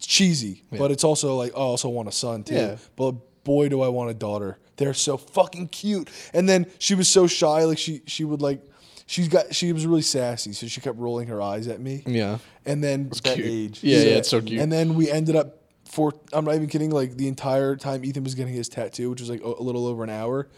[0.00, 2.54] it's cheesy, but it's also like oh, I also want a son too.
[2.54, 2.76] Yeah.
[2.96, 4.58] But boy, do I want a daughter.
[4.78, 6.08] They're so fucking cute.
[6.32, 7.64] And then she was so shy.
[7.64, 8.62] Like she she would like
[9.04, 12.02] she's got she was really sassy, so she kept rolling her eyes at me.
[12.06, 12.38] Yeah.
[12.64, 13.84] And then that age.
[13.84, 14.58] Yeah, yeah, it's so cute.
[14.58, 16.90] and then we ended up for I'm not even kidding.
[16.90, 19.86] Like the entire time Ethan was getting his tattoo, which was like a, a little
[19.86, 20.48] over an hour,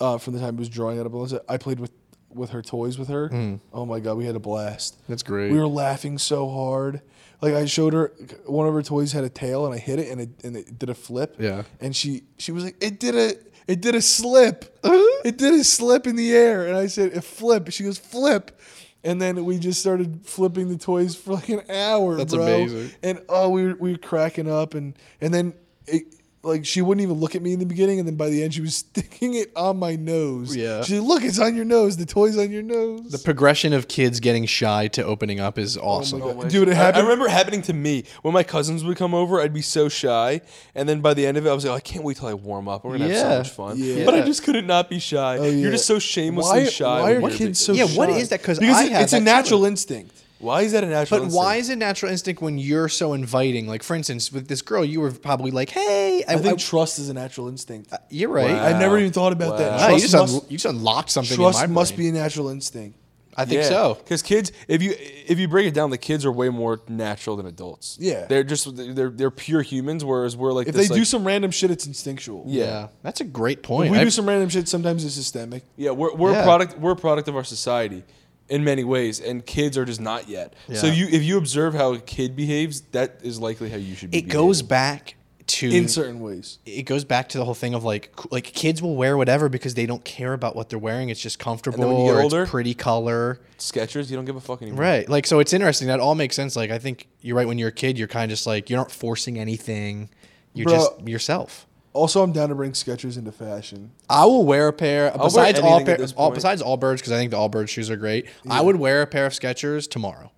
[0.00, 1.10] uh, from the time he was drawing it up.
[1.10, 1.90] Melissa, I played with
[2.32, 3.58] with her toys with her.
[3.72, 4.98] Oh my god, we had a blast.
[5.08, 5.50] That's great.
[5.50, 7.00] We were laughing so hard.
[7.40, 8.12] Like I showed her
[8.46, 10.78] one of her toys had a tail, and I hit it, and it and it
[10.78, 11.36] did a flip.
[11.38, 11.62] Yeah.
[11.80, 13.34] And she she was like, it did a
[13.68, 14.78] it did a slip.
[14.82, 15.20] Uh-huh.
[15.24, 17.70] it did a slip in the air, and I said, a flip.
[17.70, 18.58] She goes flip.
[19.04, 22.16] And then we just started flipping the toys for like an hour.
[22.16, 22.42] That's bro.
[22.44, 22.90] amazing.
[23.02, 25.54] And oh, we were, we were cracking up, and and then
[25.86, 26.17] it,
[26.48, 28.54] like she wouldn't even look at me in the beginning, and then by the end
[28.54, 30.56] she was sticking it on my nose.
[30.56, 30.82] Yeah.
[30.82, 31.96] She said, "Look, it's on your nose.
[31.96, 35.76] The toy's on your nose." The progression of kids getting shy to opening up is
[35.76, 36.48] Oh awesome.
[36.48, 37.04] Dude, it I, I happened.
[37.04, 39.40] remember it happening to me when my cousins would come over.
[39.40, 40.40] I'd be so shy,
[40.74, 42.28] and then by the end of it, I was like, oh, I can't wait till
[42.28, 42.84] I warm up.
[42.84, 43.22] We're gonna have Yeah.
[43.22, 43.74] so much fun.
[43.78, 44.04] Yeah.
[44.04, 45.38] But I just couldn't not be shy.
[45.38, 45.50] Oh, yeah.
[45.50, 46.84] You're just so shamelessly why, shy.
[47.00, 47.66] Why when are you're kids big.
[47.66, 47.96] so Yeah, shy?
[47.96, 48.42] what is that?
[48.42, 49.24] 'Cause because I it- had it's a that too.
[49.24, 50.14] natural instinct.
[50.38, 51.20] Why is that a natural?
[51.24, 53.66] But why is it natural instinct when you're so inviting?
[53.66, 57.08] Like, for instance, with this girl, you were probably like, "Hey, I think trust is
[57.08, 57.92] a natural instinct.
[57.92, 58.66] Uh, you're right." Wow.
[58.66, 59.56] I never even thought about Wow.
[59.58, 59.70] that.
[59.80, 61.36] Wow, you Trust just un- must, you just unlocked something.
[61.36, 62.12] trust in my must brain.
[62.12, 62.96] be a natural instinct.
[63.36, 63.94] I think so.
[63.94, 67.36] Because kids, if you if you break it down, the kids are way more natural
[67.36, 67.96] than adults.
[68.00, 68.26] Yeah.
[68.26, 71.52] they're just they're they're pure humans, whereas we're like If this, they do some random
[71.52, 72.44] shit, it's instinctual.
[72.48, 72.64] Yeah.
[72.64, 73.92] Yeah, that's a great If point.
[73.92, 75.62] we I- do some random shit, sometimes it's systemic.
[75.76, 76.40] Yeah, we're we're Yeah.
[76.40, 78.02] a product we're a product of our society
[78.48, 80.54] in many ways, and kids are just not yet.
[80.74, 84.10] So you if you observe how a kid behaves, that is likely how you should
[84.10, 84.18] be.
[84.18, 85.14] it goes back
[85.48, 86.58] to In certain ways.
[86.66, 89.72] it goes back to the whole thing of like like kids will wear whatever because
[89.72, 91.08] they don't care about what they're wearing.
[91.08, 93.40] It's just comfortable And when you get or older- it's pretty color.
[93.58, 94.10] Skechers.
[94.10, 94.80] You don't give a fuck anymore.
[94.82, 95.08] Right.
[95.08, 95.88] Like so it's interesting.
[95.88, 96.54] That all makes sense.
[96.54, 98.78] Like I think you're right when you're a kid, you're kind of just like you're
[98.78, 100.10] not forcing anything.
[100.52, 100.74] You're Bro.
[100.74, 101.66] just yourself.
[101.92, 103.90] Also, I'm down to bring Skechers into fashion.
[104.08, 106.36] I will wear a pair wear besides all, anything pair, at this all point.
[106.36, 108.26] besides Allbirds because I think the Allbirds shoes are great.
[108.48, 110.30] I would wear a pair of Skechers tomorrow.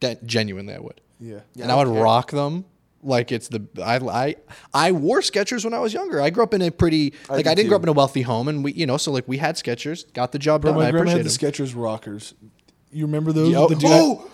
[0.00, 1.00] That genuinely I would.
[1.20, 1.40] Yeah.
[1.60, 2.64] and I would rock them
[3.02, 4.36] like it's the I I
[4.72, 6.20] I wore Skechers when I was younger.
[6.20, 8.22] I grew up in a pretty like I, did didn't grow up in a wealthy
[8.22, 10.80] home, and we you know so like we had Skechers, got the job Bro, done.
[10.80, 11.66] my I grandma appreciate had the them.
[11.66, 12.34] Skechers rockers.
[12.92, 13.50] You remember those?
[13.50, 13.70] Yup.
[13.70, 14.28] with the Oh,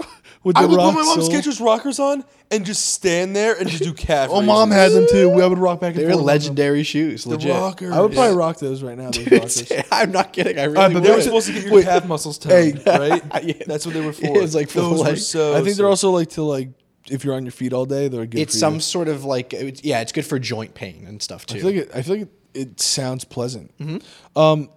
[0.44, 1.28] with I the would put my mom's sole?
[1.34, 4.28] Skechers rockers on and just stand there and just do calf.
[4.30, 5.28] Oh, mom had them too.
[5.30, 6.20] We would rock back and They were forth.
[6.20, 7.50] on legendary shoes, The legit.
[7.52, 7.92] rockers.
[7.92, 9.10] I would probably rock those right now.
[9.10, 9.26] Those
[9.70, 9.84] rockers.
[9.90, 10.58] I'm not kidding.
[10.58, 11.04] I really Alright, but would.
[11.04, 11.24] They were Wait.
[11.24, 11.84] supposed to get your Wait.
[11.86, 12.72] calf muscles Hey.
[12.72, 13.44] toned, right?
[13.44, 13.54] Yeah.
[13.66, 14.26] That's what they were for.
[14.26, 15.16] Yeah, it's like for the Those were leg.
[15.18, 15.52] so.
[15.52, 15.76] I think sick.
[15.78, 16.68] they're also like to like
[17.10, 18.40] if you're on your feet all day, they're good.
[18.40, 18.80] it's for some You.
[18.80, 21.56] sort of like it's, yeah, it's good for joint pain and stuff too.
[21.56, 22.22] I feel like it, I feel like
[22.54, 23.76] it, it sounds pleasant.
[23.78, 24.38] Mm-hmm.
[24.38, 24.70] Um,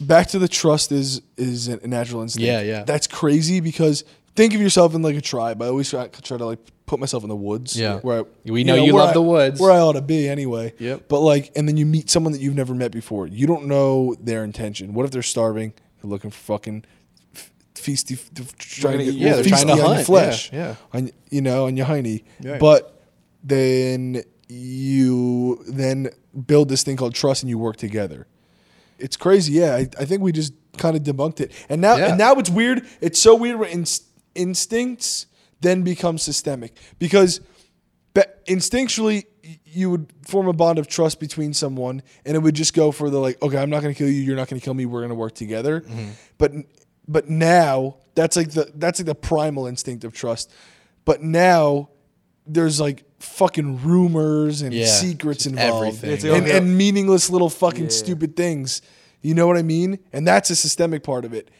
[0.00, 2.46] back to the trust is is a natural instinct.
[2.46, 2.84] Yeah, yeah.
[2.84, 5.62] That's crazy because think of yourself in like a tribe.
[5.62, 7.76] I always try, try to like put myself in the woods.
[7.78, 7.98] Yeah.
[8.00, 9.60] where I, We know you where love I- the woods.
[9.60, 10.74] where I ought to be anyway.
[10.78, 11.08] Yep.
[11.08, 13.26] But like, and then you meet someone that you've never met before.
[13.26, 14.92] You don't know their intention.
[14.94, 15.72] What if they're starving?
[16.02, 16.84] They're looking for fucking
[17.74, 18.18] feasty,
[18.58, 20.06] trying to get yeah, they're trying to on your hunt.
[20.06, 20.52] flesh.
[20.52, 20.74] Yeah, yeah.
[20.92, 22.24] On you know on your hiney.
[22.42, 22.60] Right.
[22.60, 23.02] But
[23.42, 26.10] then you then
[26.46, 28.26] build this thing called trust and you work together.
[28.98, 29.52] It's crazy.
[29.54, 31.52] Yeah, I, I think we just kind of debunked it.
[31.68, 32.08] And now Yeah.
[32.08, 32.86] and now it's weird.
[33.00, 34.04] It's so weird when inst-
[34.34, 35.26] instincts
[35.60, 37.40] then become systemic because
[38.14, 39.24] be- instinctually
[39.64, 43.08] you would form a bond of trust between someone and it would just go for
[43.10, 44.84] the like okay i'm not going to kill you you're not going to kill me
[44.86, 46.10] we're going to work together Mm-hmm.
[46.38, 46.52] but
[47.08, 50.52] But now that's like the that's like the primal instinct of trust.
[51.04, 51.90] But now
[52.46, 56.10] there's like fucking rumors and Yeah, secrets just involved everything.
[56.12, 57.90] It's and, like, and meaningless little fucking Yeah.
[57.90, 58.82] stupid things.
[59.22, 59.98] You know what I mean?
[60.12, 61.50] And that's a systemic part of it.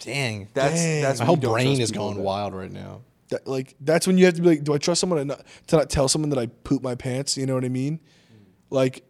[0.00, 0.48] Dang.
[0.54, 1.02] That's Dang.
[1.02, 2.22] that's My when whole you don't brain trust is people going that.
[2.22, 3.00] wild right now.
[3.28, 5.44] That, like that's when you have to be like, do I trust someone to not,
[5.68, 7.36] to not tell someone that I poop my pants?
[7.36, 8.00] You know what I mean?
[8.70, 9.04] Like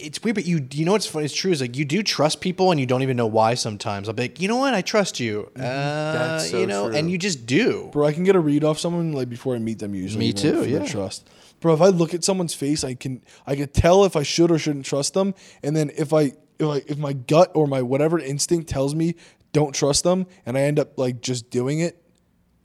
[0.00, 1.24] It's weird, but you you know what's funny?
[1.26, 1.50] It's true.
[1.52, 3.54] Is like you do trust people, and you don't even know why.
[3.54, 4.74] Sometimes I'll be like, you know what?
[4.74, 5.50] I trust you.
[5.56, 6.96] Uh, That's so you know, true.
[6.96, 7.88] and you just do.
[7.92, 10.26] Bro, I can get a read off someone like before I meet them usually.
[10.26, 10.84] Me too, yeah.
[10.84, 11.28] Trust.
[11.60, 14.50] Bro, if I look at someone's face, I can I can tell if I should
[14.50, 15.34] or shouldn't trust them.
[15.62, 19.14] And then if I if I if my gut or my whatever instinct tells me
[19.52, 22.00] don't trust them and I end up like just doing it,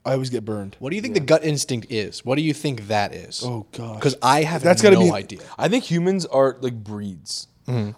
[0.05, 0.75] I always get burned.
[0.79, 2.23] What do you think the gut instinct is?
[2.23, 3.41] What do you think that is?
[3.43, 3.95] Oh, gosh.
[3.95, 5.39] because I have That's no gotta be- idea.
[5.57, 7.47] I think humans are like breeds.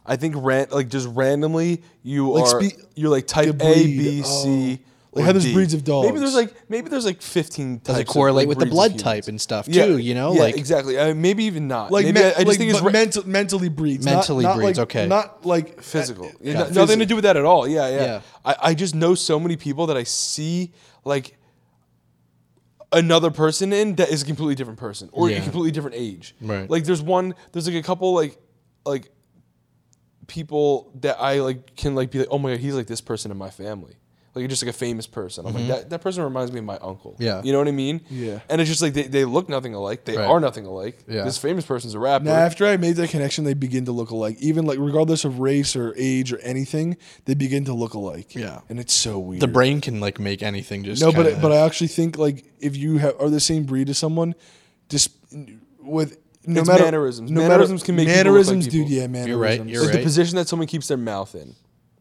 [0.06, 3.74] I think ran like just randomly you Like are spe- you're like type the A,
[3.74, 4.80] breed, B, C.
[4.82, 4.84] oh.
[5.14, 5.54] Like or how there's D.
[5.54, 6.06] breeds of dogs.
[6.08, 6.34] Maybe dogs.
[6.34, 8.72] there's like maybe there's like 15 Does it types of, correlate like, with the breeds
[8.72, 9.04] of blood humans.
[9.04, 9.98] type and stuff Yeah, too?
[9.98, 10.98] You know, yeah, like exactly.
[10.98, 11.92] I mean, maybe even not.
[11.92, 14.06] Like, maybe men- I, I just like, think it's but ra- mental, mentally breeds.
[14.06, 15.08] not- Mentally not, breeds, like- okay.
[15.08, 16.32] Not like physical.
[16.40, 17.68] Yeah, uh, no- nothing to do with that at all.
[17.68, 18.04] Yeah, yeah.
[18.06, 18.22] Yeah.
[18.46, 20.72] I, I just know so many people that I see
[21.04, 21.36] like
[22.92, 25.38] another person in that is a completely different person or Yeah.
[25.38, 26.36] a completely different age.
[26.42, 26.70] Right.
[26.70, 28.38] Like there's one there's like a couple like
[28.86, 29.10] like
[30.28, 33.32] people that I like can like be like, oh my god, he's like this person
[33.32, 33.96] in my family.
[34.38, 35.46] Like just like a famous person.
[35.46, 37.12] I'm like that, that person reminds me of my uncle.
[37.14, 37.24] Mm-hmm.
[37.24, 37.42] Yeah.
[37.44, 38.02] You know what I mean?
[38.10, 38.40] Yeah.
[38.50, 40.06] And it's just like they, they look nothing alike.
[40.06, 40.26] They Right.
[40.28, 41.04] are nothing alike.
[41.08, 41.24] Yeah.
[41.24, 42.26] This famous person's a rapper.
[42.26, 44.38] Now, after I made that connection, they begin to look alike.
[44.40, 48.36] Even like regardless of race or age or anything, they begin to look alike.
[48.36, 48.62] Yeah.
[48.70, 49.42] and it's so weird.
[49.42, 52.46] the brain can like make anything just No, but kinda- but I actually think like
[52.60, 54.36] if you have, are the same breed as someone,
[54.90, 55.10] just
[55.82, 57.30] with no It's matter mannerisms.
[57.30, 58.72] no Mannerisms matter, can make people look like people.
[58.72, 58.90] dude.
[58.90, 59.28] Yeah, mannerisms.
[59.28, 59.98] You're right, you're like right.
[59.98, 61.56] the position that someone keeps their mouth in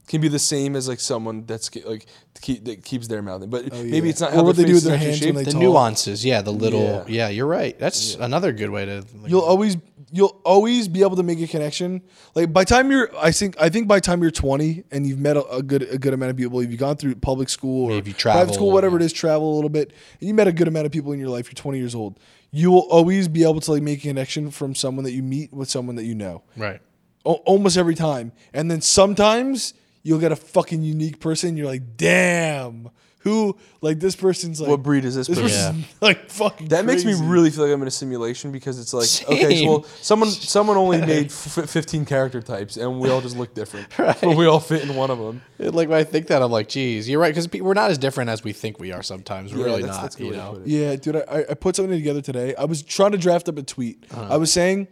[0.06, 2.06] can be the same as like someone that's like
[2.40, 4.10] keep, that keeps their mouth in, but oh, maybe Oh, yeah.
[4.10, 5.50] it's not Or how what their they do with their is hands when they the
[5.52, 5.60] talk.
[5.60, 7.04] nuances, yeah, the little, Yeah.
[7.08, 7.76] yeah, you're right.
[7.78, 9.04] That's another good way to.
[9.20, 9.76] Like, You'll always
[10.12, 12.00] you'll always be able to make a connection.
[12.36, 15.36] Like by time you're, I think I think by time you're 20 and you've met
[15.36, 17.90] a, a good a good amount of people, if you've gone through public school or
[17.90, 19.02] Maybe private travel, school, whatever yeah.
[19.02, 21.18] it is, travel a little bit, and you met a good amount of people in
[21.18, 21.46] your life.
[21.48, 22.20] You're 20 years old.
[22.52, 25.52] You will always be able to like make a connection from someone that you meet
[25.52, 26.44] with someone that you know.
[26.56, 26.80] right.
[27.24, 28.30] O- almost every time.
[28.54, 29.74] And then sometimes
[30.06, 31.56] you'll get a fucking unique person.
[31.56, 32.90] You're like, damn,
[33.20, 35.82] who like this person's like What breed is this This person?
[35.82, 36.68] person's like fucking.
[36.68, 37.24] That makes me crazy.
[37.24, 40.76] really feel like I'm in a simulation because it's like okay, so, well, someone someone
[40.76, 44.60] only made f- 15 character types and we all just look different, but we all
[44.60, 45.42] fit in one of them.
[45.58, 47.98] It- like when I think that, I'm like, geez, you're right, because we're not as
[47.98, 49.02] different as we think we are.
[49.02, 50.02] Sometimes we're Yeah, really that's- not.
[50.02, 50.62] that's you know.
[50.64, 52.54] Yeah, dude, I, I put something together today.
[52.54, 54.04] I was trying to draft up a tweet.
[54.12, 54.34] Uh-huh.
[54.34, 54.86] I was saying,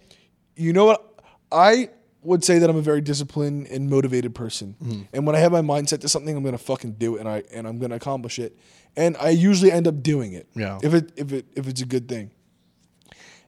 [0.57, 1.09] you know what?
[1.53, 1.91] I
[2.25, 4.77] would say that I'm a very disciplined and motivated person.
[4.83, 5.03] Mm-hmm.
[5.13, 7.43] And when I have my mindset to something, I'm gonna fucking do it, and I
[7.53, 8.59] and I'm gonna accomplish it.
[8.97, 10.49] And I usually end up doing it.
[10.55, 10.79] Yeah.
[10.83, 12.31] If it if it if it's a good thing.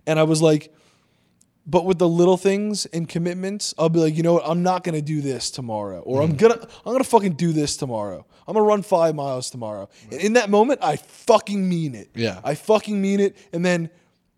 [0.06, 0.72] And I was like,
[1.66, 4.44] but with the little things and commitments, I'll be like, you know what?
[4.46, 6.30] I'm not gonna do this tomorrow, or Mm-hmm.
[6.30, 8.24] I'm gonna I'm gonna fucking do this tomorrow.
[8.46, 9.88] I'm gonna run five miles tomorrow.
[10.12, 12.10] And in that moment, I fucking mean it.
[12.14, 12.40] Yeah.
[12.44, 13.36] I fucking mean it.
[13.52, 13.90] And then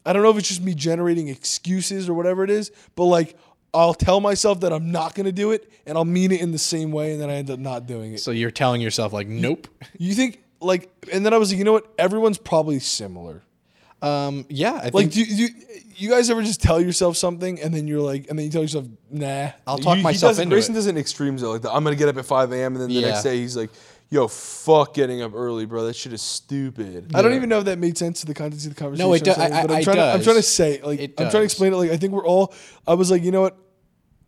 [0.07, 3.37] I don't know if it's just me generating excuses or whatever it is, but like
[3.75, 6.59] I'll tell myself that I'm not gonna do it, and I'll mean it in the
[6.59, 8.21] same way, and then I end up not doing it.
[8.21, 9.69] so you're telling yourself like, nope.
[9.99, 11.87] You think like, and then I was like, you know what?
[11.99, 13.43] Everyone's probably similar.
[14.01, 15.49] Um, yeah, I think Like, do you,
[15.97, 18.63] you guys ever just tell yourself something and then you're like, and then you tell
[18.63, 19.51] yourself, nah.
[19.67, 20.77] I'll talk You- he myself does, into Grayson it.
[20.77, 21.51] does it in extremes though.
[21.51, 22.75] Like the, I'm gonna get up at 5 a.m.
[22.75, 23.09] and then the Yeah.
[23.09, 23.71] next day he's like,
[24.11, 25.85] "Yo, fuck getting up early, bro.
[25.87, 28.67] That shit is stupid." I don't even know if that made sense to the context
[28.67, 29.07] of the conversation.
[29.09, 30.25] No, it I'm do- saying, I- but I- I'm it trying to, I'm does.
[30.25, 31.45] trying to say, like, It I'm trying to does.
[31.45, 31.77] explain it.
[31.77, 32.55] Like, I think we're all.
[32.87, 33.57] I was like, you know what?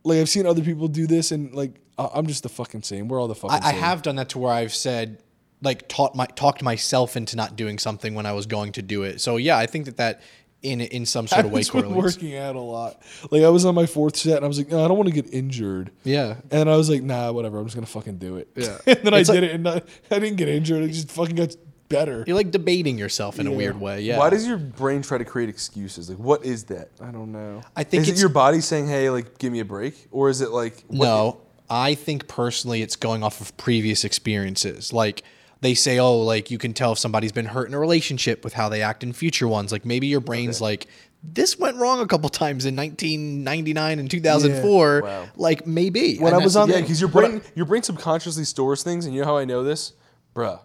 [0.04, 3.08] Like, I've seen other people do this, and like, I- I'm just the fucking same.
[3.08, 3.80] We're all the fucking I, I same.
[3.80, 5.22] have done that to where I've said,
[5.62, 9.02] like, taught my talked myself into not doing something when I was going to do
[9.02, 9.20] it.
[9.20, 10.20] So yeah, I think that that
[10.62, 12.16] in in some sort of way Happens with correlates.
[12.16, 13.00] working out a lot.
[13.30, 15.08] Like, I was on my fourth set, and I was like, no, I don't want
[15.08, 15.90] to get injured.
[16.04, 16.36] Yeah.
[16.50, 17.58] And I was like, nah, whatever.
[17.58, 18.48] I'm just gonna fucking do it.
[18.56, 18.78] Yeah.
[18.86, 20.82] and then It's I like- did it, and I, I didn't get injured.
[20.84, 21.54] It just fucking got
[21.88, 22.22] better.
[22.26, 24.02] You're like debating yourself in a weird way.
[24.02, 24.18] Yeah.
[24.18, 26.08] Why does your brain try to create excuses?
[26.08, 26.90] Like, what is that?
[27.00, 27.62] I don't know.
[27.74, 30.40] I think is it your body saying, "Hey, like, give me a break," or is
[30.40, 34.92] it like, what- No, I think personally it's going off of previous experiences.
[34.92, 35.22] Like
[35.62, 38.54] they say, oh, like you can tell if somebody's been hurt in a relationship with
[38.54, 39.72] how they act in future ones.
[39.72, 40.86] Like maybe your brain's like,
[41.22, 45.02] this went wrong a couple times in 1999 and 2004.
[45.02, 45.28] Wow.
[45.36, 46.16] Like maybe.
[46.16, 48.44] When And I was on Yeah, the- because your when I- brain your brain subconsciously
[48.44, 49.92] stores things, and you know how I know this,
[50.34, 50.60] bruh.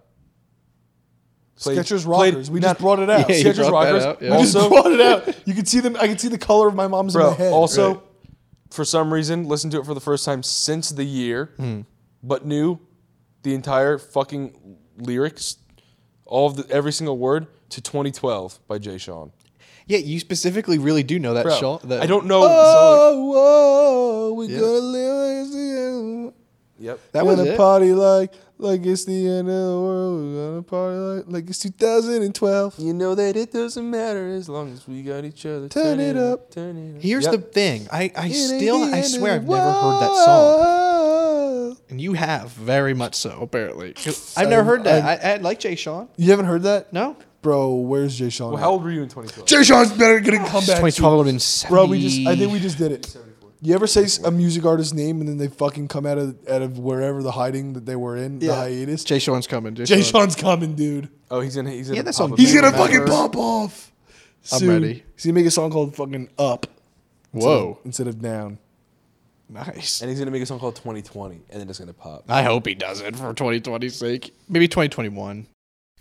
[1.60, 2.52] Played- Skechers played- rockers.
[2.52, 3.30] we not- just brought it out.
[3.30, 4.04] Yeah, you Skechers rockers.
[4.06, 4.38] out, yeah.
[4.38, 5.36] We just brought it out.
[5.48, 5.96] You can see them.
[6.00, 7.52] I can see the color of my mom's in my head.
[7.54, 8.02] Also, Right.
[8.72, 11.82] for some reason, listen to it for the first time since the year, Hmm.
[12.24, 12.80] but knew
[13.44, 15.58] the entire fucking lyrics,
[16.26, 19.32] all of the every single word to 2012 by Jay Sean.
[19.88, 21.80] Yeah, you specifically really do know that Bro, Sean.
[21.84, 22.42] the- I don't know.
[22.42, 23.22] the oh, song.
[23.22, 26.34] Oh, whoa, we gonna live as the end.
[26.80, 27.00] Yep.
[27.14, 30.24] That was gonna party like like it's the end of the world.
[30.34, 32.80] We're gonna party like like it's 2012.
[32.80, 35.70] You know that it doesn't matter as long as we got each other.
[35.70, 36.52] Turn it up.
[36.52, 37.02] Turn it up.
[37.02, 37.32] Here's Yep.
[37.32, 37.88] the thing.
[37.92, 40.85] I, I It still, I swear, I've the never heard that song.
[41.96, 42.02] World.
[42.02, 43.94] And you have, very much so, apparently.
[44.38, 45.24] I've never heard that.
[45.26, 46.10] I, I like Jay Sean.
[46.18, 46.92] You haven't heard that?
[46.94, 47.16] No?
[47.42, 48.54] Bro, where's Jay Sean?
[48.54, 49.48] Well, how old were you in 2012?
[49.48, 50.78] Jay Sean's better gonna come back.
[50.82, 51.74] 2012 would have been 70.
[51.74, 53.16] Bro, we just I think we just did it.
[53.62, 56.36] You ever say s- a music artist's name and then they fucking come out of
[56.50, 59.04] out of wherever the hiding that they were in, the hiatus?
[59.04, 59.76] Jay Sean's coming.
[59.76, 60.22] Jay, Jay Sean.
[60.24, 61.10] Sean's coming, dude.
[61.32, 61.66] Oh, he's in.
[61.68, 61.96] He's in.
[61.96, 63.12] Yeah, a that's pop on- He's gonna fucking Remember?
[63.12, 63.92] pop off.
[64.52, 65.04] I'm ready.
[65.16, 66.66] He's gonna make a song called fucking Up.
[67.34, 67.70] instead Whoa.
[67.80, 68.58] of- Instead of Down.
[69.50, 70.02] Nice.
[70.02, 72.24] And he's gonna make a song called 2020, and then it's gonna pop.
[72.30, 74.34] I hope he does it for 2020's sake.
[74.50, 75.48] Maybe 2021.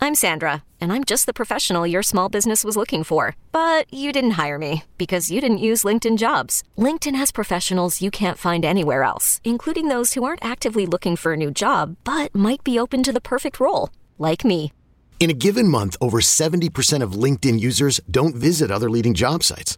[0.01, 3.35] I'm Sandra, and I'm just the professional your small business was looking for.
[3.51, 6.63] But you didn't hire me because you didn't use LinkedIn jobs.
[6.77, 11.33] LinkedIn has professionals you can't find anywhere else, including those who aren't actively looking for
[11.33, 14.71] a new job but might be open to the perfect role, like me.
[15.19, 19.77] In a given month, over 70% of LinkedIn users don't visit other leading job sites.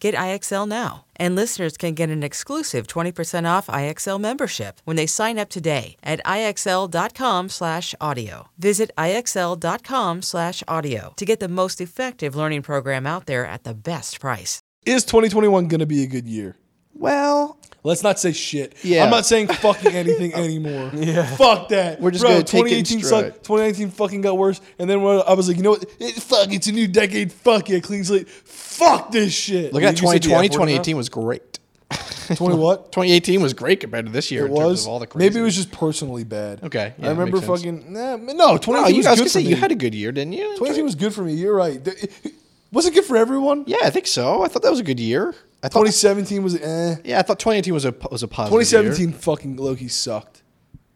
[0.00, 1.04] Get IXL now.
[1.16, 5.96] And listeners can get an exclusive 20% off IXL membership when they sign up today
[6.02, 8.48] at IXL.com slash audio.
[8.58, 13.74] Visit IXL.com slash audio to get the most effective learning program out there at the
[13.74, 14.60] best price.
[14.86, 16.56] Is 2021 gonna be a good year?
[16.94, 18.74] Well, Let's not say shit.
[18.82, 19.04] Yeah.
[19.04, 20.90] I'm not saying fucking anything anymore.
[20.94, 21.24] yeah.
[21.36, 22.00] Fuck that.
[22.00, 23.24] We're just Bro, gonna take it in 2018 stride.
[23.32, 23.44] sucked.
[23.44, 24.60] 2019 fucking got worse.
[24.78, 25.84] And then when I was like, you know what?
[25.98, 27.32] It, fuck, it's a new decade.
[27.32, 28.28] Fuck yeah, clean slate.
[28.28, 29.72] Fuck this shit.
[29.72, 30.34] look at you say the 2020.
[30.34, 30.84] F word enough?
[30.84, 31.58] 2018 was great.
[32.36, 32.92] 20 what?
[32.92, 34.46] 2018 was great compared to this year.
[34.46, 34.82] It in terms was.
[34.84, 35.28] of all the crazy.
[35.28, 36.62] Maybe it was just personally bad.
[36.62, 37.60] Okay, yeah, I remember makes sense.
[37.60, 37.92] fucking.
[37.92, 39.48] Nah, no, 2018 No, you was guys good could for say me.
[39.50, 40.44] you had a good year, didn't you?
[40.50, 41.32] 2018 was good for me.
[41.34, 41.82] You're right.
[42.72, 43.64] Was it good for everyone?
[43.66, 44.42] Yeah, I think so.
[44.42, 45.34] I thought that was a good year.
[45.62, 45.80] I thought.
[45.80, 46.96] 2017 was eh.
[47.04, 48.60] yeah, I thought 2018 was a was a positive.
[48.60, 49.18] 2017 year.
[49.18, 50.42] fucking Loki sucked.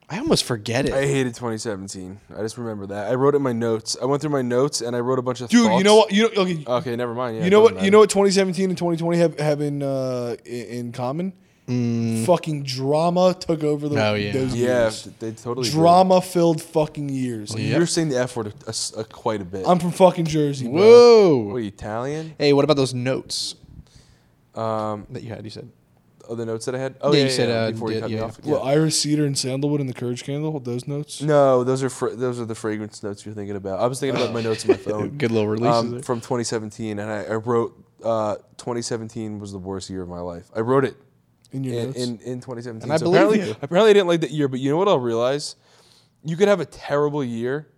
[0.08, 0.92] I almost forget it.
[0.92, 2.20] I hated 2017.
[2.36, 3.10] I just remember that.
[3.10, 3.96] I wrote it in my notes.
[4.00, 5.78] I went through my notes and I wrote a bunch of Dude, thoughts.
[5.78, 6.12] you know what?
[6.12, 6.64] You know okay.
[6.66, 7.38] Okay, never mind.
[7.38, 7.84] Yeah, you know doesn't what?
[7.84, 8.10] You know what?
[8.10, 11.32] 2017 and 2020 have have in uh, in common.
[11.66, 14.32] Fucking drama took over the, Oh, yeah.
[14.32, 14.56] those matter.
[14.60, 15.04] Yeah, years.
[15.18, 15.64] they totally.
[15.68, 15.72] did.
[15.72, 17.54] Drama filled fucking years.
[17.54, 19.64] You're saying the F word a, a s- a- quite a bit.
[19.66, 20.66] I'm from fucking Jersey.
[20.68, 20.74] Bro.
[20.80, 21.36] Whoa.
[21.46, 22.34] what are you Italian?
[22.38, 23.54] Hey, what about those notes
[24.54, 25.42] Um, that you had?
[25.44, 25.70] You said.
[26.28, 26.96] oh, the notes that I had.
[27.00, 28.22] Oh Yeah, yeah, you said, yeah, uh, before you yeah, cut me yeah.
[28.24, 28.44] off.
[28.44, 28.70] What, Yeah.
[28.70, 30.58] Iris Cedar and Sandalwood and the Courage Candle?
[30.60, 31.22] Those notes?
[31.22, 33.80] No, those are fr- those are the fragrance notes you're thinking about.
[33.80, 35.16] I was thinking about my notes on my phone.
[35.16, 37.74] Good little release um, from 2017, and I, I wrote
[38.04, 40.50] uh, 2017 was the worst year of my life.
[40.54, 40.94] I wrote it
[41.54, 41.96] In your in, notes?
[41.98, 42.82] in, in 2017.
[42.82, 43.56] And I So believe apparently, you.
[43.62, 44.48] apparently, I didn't like that year.
[44.48, 44.88] But you know what?
[44.88, 45.56] I'll realize
[46.24, 47.68] you could have a terrible year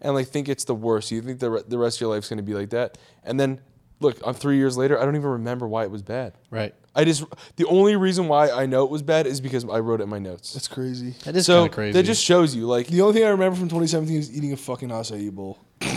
[0.00, 1.10] and like think it's the worst.
[1.10, 3.38] You think the re- the rest of your life's going to be like that, and
[3.40, 3.60] then
[4.00, 5.00] look, I'm three years later.
[5.00, 6.34] I don't even remember why it was bad.
[6.50, 6.74] Right.
[6.94, 7.24] I just
[7.56, 10.08] the only reason why I know it was bad is because I wrote it in
[10.10, 10.52] my notes.
[10.52, 11.14] That's crazy.
[11.24, 11.92] That is so kind of crazy.
[11.94, 14.56] that just shows you like The only thing I remember from 2017 is eating a
[14.56, 15.58] fucking acai bowl.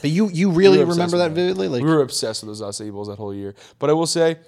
[0.00, 1.66] But you you really We remember that vividly?
[1.66, 3.56] Like we were obsessed with those acai bowls that whole year.
[3.80, 4.38] But I will say,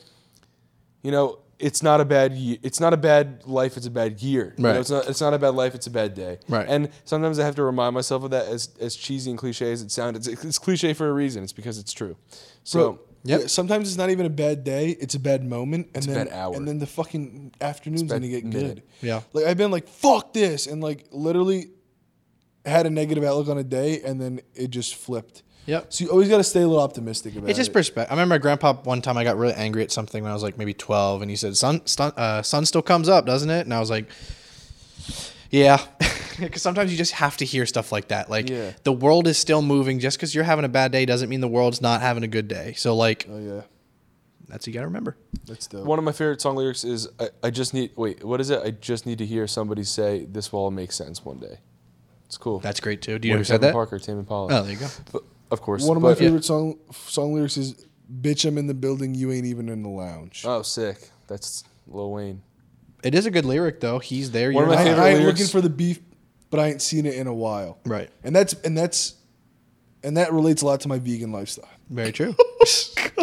[1.02, 2.56] you know, it's not a bad year.
[2.62, 3.76] It's not a bad life.
[3.76, 4.54] It's a bad year.
[4.56, 4.80] You know, Right.
[4.80, 5.08] it's not.
[5.08, 5.74] It's not a bad life.
[5.74, 6.38] It's a bad day.
[6.48, 6.66] Right.
[6.68, 8.46] And sometimes I have to remind myself of that.
[8.46, 11.42] As as cheesy and cliche as it sounds, it's, it's cliche for a reason.
[11.42, 12.16] It's because it's true.
[12.64, 12.78] So.
[12.92, 16.06] Bro, yeah, sometimes it's not even a bad day; it's a bad moment, and a
[16.08, 16.56] then bad hour.
[16.56, 18.76] and then the fucking afternoon's gonna get minute.
[18.76, 18.82] good.
[19.02, 19.20] Yeah.
[19.34, 21.66] like I've been like fuck this, and like literally
[22.64, 25.42] had a negative outlook on a day, and then it just flipped.
[25.70, 25.92] Yep.
[25.92, 27.50] So you always got to stay a little optimistic about it.
[27.50, 28.10] It's just perspective.
[28.10, 30.42] I remember my grandpa one time I got really angry at something when I was
[30.42, 33.60] like maybe 12 and he said, sun, sun, uh, sun still comes up, doesn't it?
[33.66, 34.06] And I was like,
[35.50, 35.80] yeah.
[36.40, 38.30] Because sometimes you just have to hear stuff like that.
[38.30, 38.72] Like Yeah.
[38.84, 39.98] the world is still moving.
[39.98, 42.48] Just because you're having a bad day doesn't mean the world's not having a good
[42.48, 42.72] day.
[42.78, 43.60] So like Oh yeah,
[44.48, 45.18] that's you got to remember.
[45.44, 45.84] that's dope.
[45.84, 48.62] One of my favorite song lyrics is I, I just need wait, what is it?
[48.64, 51.58] I just need to hear somebody say this will all make sense one day.
[52.24, 52.60] It's cool.
[52.60, 53.18] That's great too.
[53.18, 53.72] Do you know Wait, who said Kevin that?
[53.74, 54.48] Parker, Tame Impala.
[54.60, 54.86] Oh, there you go.
[55.12, 55.84] But, of course.
[55.84, 57.86] One of my but- favorite song song lyrics is
[58.20, 61.10] "Bitch, I'm in the building, you ain't even in the lounge." Oh, sick.
[61.26, 62.42] That's Lil Wayne.
[63.02, 63.98] It is a good lyric though.
[63.98, 64.52] He's there.
[64.52, 64.90] One of you're my I, not.
[64.90, 66.00] favorite I ain't lyrics- looking for the beef,
[66.50, 67.78] but I ain't seen it in a while.
[67.86, 68.10] Right.
[68.24, 69.14] And that's and that's
[70.02, 71.68] and that relates a lot to my vegan lifestyle.
[71.88, 72.34] Very true.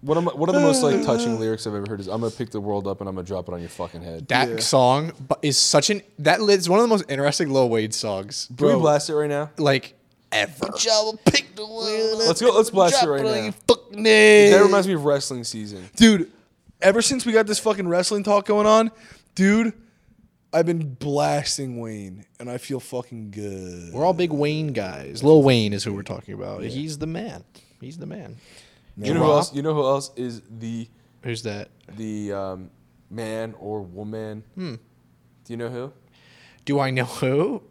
[0.00, 2.20] One of my, one of the most like touching lyrics I've ever heard is "I'm
[2.20, 4.62] gonna pick the world up and I'm gonna drop it on your fucking head." That
[4.62, 8.48] song bu- is such an that is one of the most interesting Lil Wayne songs.
[8.56, 9.50] Can we blast it right now?
[9.58, 9.94] Like
[10.30, 10.68] ever.
[12.26, 12.52] Let's go.
[12.52, 13.52] Let's blast it right now.
[13.66, 15.88] Fucking That reminds me of wrestling season.
[15.96, 16.30] dude.
[16.80, 18.92] Ever since we got this fucking wrestling talk going on,
[19.34, 19.72] dude,
[20.52, 23.92] I've been blasting Wayne, and I feel fucking good.
[23.92, 25.24] We're all big Wayne guys.
[25.24, 26.62] Lil Wayne is who we're talking about.
[26.62, 27.42] He's the man.
[27.80, 28.36] He's the man.
[29.00, 29.54] You know who else?
[29.54, 30.88] You know who else is the
[31.22, 31.68] Who's that?
[31.96, 32.70] the um,
[33.10, 34.42] man or woman?
[34.54, 34.74] Hmm.
[35.44, 35.92] Do you know who?
[36.64, 37.62] Do I know who?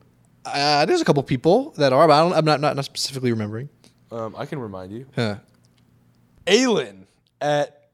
[0.45, 3.31] Uh, there's a couple people that are, but I don't, I'm not, not not specifically
[3.31, 3.69] remembering.
[4.11, 5.05] Um, I can remind you.
[5.15, 5.35] Huh.
[6.45, 7.03] Aylin
[7.41, 7.89] at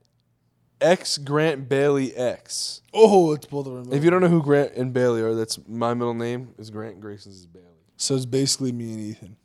[0.79, 2.81] X Grant Bailey X.
[2.93, 3.93] Oh, it's both of them.
[3.93, 7.01] If you don't know who Grant and Bailey are, that's my middle name is Grant.
[7.01, 7.65] Grayson's is Bailey.
[7.97, 9.35] so it's basically me and Ethan.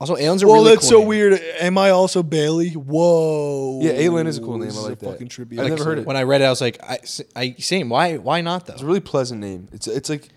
[0.00, 1.08] Also, Alan's a Well, really that's cool so name.
[1.08, 1.40] weird.
[1.60, 2.70] Am I also Bailey?
[2.70, 3.80] Whoa.
[3.82, 4.68] Yeah, Aylin is a cool name.
[4.68, 5.10] This I is like a that.
[5.12, 5.58] fucking trippy.
[5.58, 6.06] I've never heard it.
[6.06, 6.98] When I read it, I was like, I,
[7.36, 7.90] I same.
[7.90, 8.72] Why why not though?
[8.72, 9.68] It's a really pleasant name.
[9.72, 10.28] It's it's like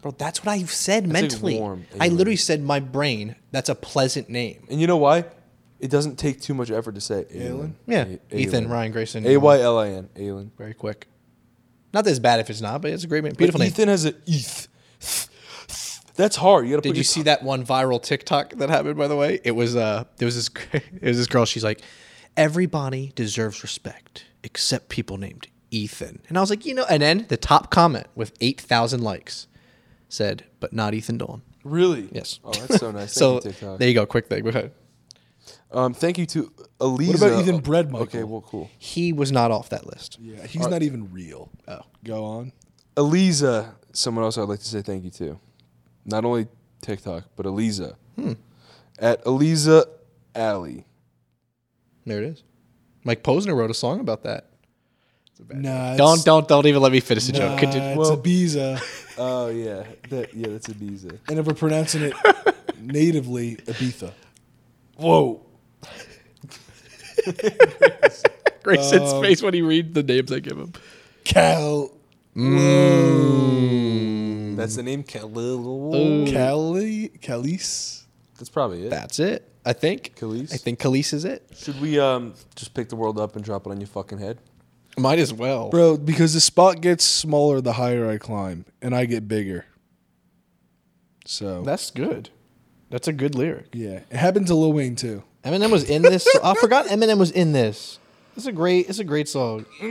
[0.00, 1.58] Bro, that's what I've said like mentally.
[1.58, 2.12] warm, I Aylin.
[2.16, 3.36] literally said my brain.
[3.50, 4.64] That's a pleasant name.
[4.70, 5.26] And you know why?
[5.78, 7.72] It doesn't take too much effort to say Aylin.
[7.86, 8.70] Yeah, A- Ethan Aylin.
[8.70, 9.26] Ryan Grayson.
[9.26, 10.08] A Y L I N.
[10.16, 10.50] Aylin.
[10.56, 11.06] Very quick.
[11.92, 13.34] Not that it's bad if it's not, but it's a great, name.
[13.34, 13.72] beautiful But name.
[13.72, 14.68] Ethan has a eth.
[16.20, 16.66] That's hard.
[16.66, 16.82] You gotta.
[16.82, 18.96] Did put you your see that one viral TikTok that happened?
[18.96, 21.46] By the way, it was uh, there was this it was this girl.
[21.46, 21.80] She's like,
[22.36, 26.20] everybody deserves respect except people named Ethan.
[26.28, 29.46] And I was like, you know, and then the top comment with eight thousand likes
[30.08, 31.42] said, but not Ethan Dolan.
[31.64, 32.08] Really?
[32.12, 32.40] Yes.
[32.44, 33.14] Oh, that's so nice.
[33.18, 34.04] Thank so you, there you go.
[34.06, 34.42] Quick thing.
[34.42, 34.72] Go ahead.
[35.72, 37.12] Um, thank you to Eliza.
[37.12, 38.02] What about Ethan Bread, Michael?
[38.02, 38.70] Okay, well, cool.
[38.76, 40.18] He was not off that list.
[40.20, 41.50] Yeah, he's not even real.
[41.68, 42.52] Oh, go on.
[42.96, 45.38] Eliza, someone else I'd like to say thank you to.
[46.04, 46.46] Not only
[46.82, 47.96] TikTok, but Eliza.
[48.16, 48.32] Hmm.
[48.98, 49.86] At Eliza
[50.34, 50.84] Alley.
[52.06, 52.42] There it is.
[53.04, 54.46] Mike Posner wrote a song about that.
[55.48, 57.58] Nah, Don't don't don't even let me finish the joke.
[57.58, 57.98] Continue.
[57.98, 61.18] it's Ibiza, Oh yeah, that yeah, that's Ibiza.
[61.30, 62.12] and if we're pronouncing it
[62.78, 64.12] natively, Ibiza.
[64.98, 65.40] Whoa.
[68.62, 70.74] Grayson's face when he reads the names I give him.
[71.24, 71.90] Cal,
[74.56, 75.02] That's the name.
[75.02, 76.26] Khalil.
[76.30, 78.06] Cali, Calice.
[78.38, 78.90] That's probably it.
[78.90, 79.46] That's it.
[79.64, 80.14] I think.
[80.16, 80.52] Khalees?
[80.54, 81.46] I think Khalees is it.
[81.56, 84.38] Should we um just pick the world up and drop it on your fucking head?
[84.96, 85.68] Might as well.
[85.70, 89.66] Bro, because the spot gets smaller the higher I climb, and I get bigger.
[91.26, 92.30] So That's good.
[92.90, 93.68] That's a good lyric.
[93.72, 95.22] yeah, it happened to Lil Wayne too.
[95.44, 96.26] Eminem was in this.
[96.42, 97.98] I forgot Eminem was in this.
[98.36, 98.88] It's a great.
[98.88, 99.64] It's a great song.
[99.80, 99.88] yeah,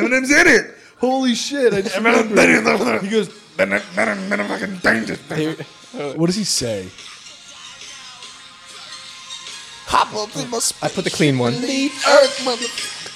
[0.00, 0.66] Eminem's in it.
[1.02, 1.74] Holy shit!
[1.74, 2.36] I just remembered.
[3.02, 3.28] He goes.
[5.98, 6.88] Uh, what does he say?
[10.82, 11.52] I put the clean one.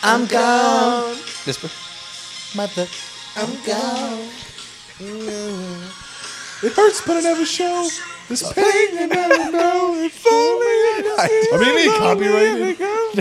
[0.02, 1.16] I'm gone.
[1.46, 1.62] This.
[1.62, 1.72] one.
[2.56, 2.86] Mother.
[3.36, 4.28] I'm gone.
[6.62, 7.88] It hurts, but I never show.
[8.28, 9.94] This pain you never know.
[10.02, 10.66] If only
[11.18, 12.80] I I mean, ain't copyrighted.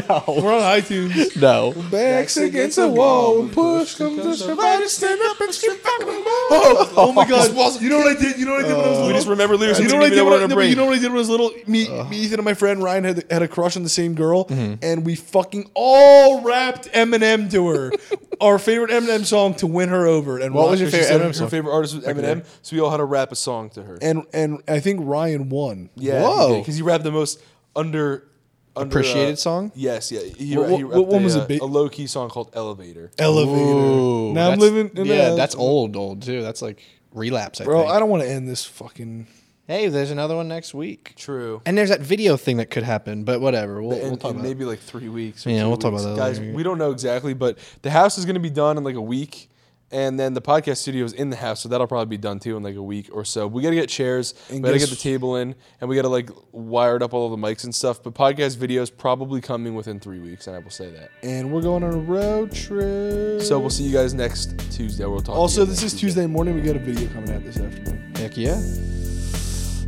[0.09, 0.23] No.
[0.43, 1.39] We're on iTunes.
[1.39, 1.73] No.
[1.89, 3.39] Backs against the wall.
[3.39, 7.25] When push comes to shove, I just stand up and scream fucking Oh, oh my
[7.27, 7.51] god!
[7.81, 8.37] You know what I did?
[8.37, 9.17] You know what I did when I was uh, We little?
[9.19, 9.79] just remember lyrics.
[9.79, 10.23] You know what I did?
[10.23, 11.51] When I, what no, our but you know what I did when I was little?
[11.67, 12.03] Me, uh.
[12.05, 14.75] me Ethan, and my friend Ryan had had a crush on the same girl, mm-hmm.
[14.83, 17.91] and we fucking all rapped Eminem to her,
[18.41, 20.39] our favorite Eminem song to win her over.
[20.39, 21.49] And What Ryan- was your She favorite said Eminem her song?
[21.49, 23.97] favorite artist was Eminem, so we all had to rap a song to her.
[24.01, 25.89] And and I think Ryan won.
[25.95, 26.59] Yeah, Whoa.
[26.59, 27.41] because he rapped the most
[27.75, 28.27] under,
[28.75, 29.71] under Appreciated uh, song?
[29.75, 30.21] Yes, yeah.
[30.21, 31.59] He, What- he what- rapped what one was uh, it?
[31.59, 33.11] Ba- a low key song called Elevator.
[33.17, 33.55] Elevator.
[33.59, 34.91] Ooh, now I'm that's- living.
[34.95, 36.41] In Yeah, a- that's old, old too.
[36.41, 36.83] That's like
[37.13, 37.61] relapse.
[37.61, 37.91] I Bro, think.
[37.93, 39.27] I don't want to end this fucking.
[39.67, 41.13] Hey, there's another one next week.
[41.15, 41.59] True.
[41.65, 43.81] And there's that video thing that could happen, but whatever.
[43.81, 44.49] We'll, in, we'll talk in about it.
[44.49, 45.47] maybe like three weeks.
[45.47, 46.03] Or Yeah, two we'll talk weeks.
[46.03, 46.53] about that Guys, later.
[46.53, 49.01] we don't know exactly, but the house is going to be done in like a
[49.01, 49.49] week,
[49.95, 52.57] And then the podcast studio is in the house, so that'll probably be done too
[52.57, 53.47] in like a week or so.
[53.47, 57.01] We gotta get chairs, we gotta get the table in, and we gotta like wired
[57.01, 58.03] up all of the mics and stuff.
[58.03, 61.11] But podcast videos probably coming within three weeks, and I will say that.
[61.23, 63.41] And we're going on a road trip.
[63.41, 65.05] So we'll see you guys next Tuesday.
[65.05, 65.37] We'll talk.
[65.37, 66.55] Also, this is Tuesday morning.
[66.55, 68.15] We got a video coming out this afternoon.
[68.17, 68.61] Heck yeah.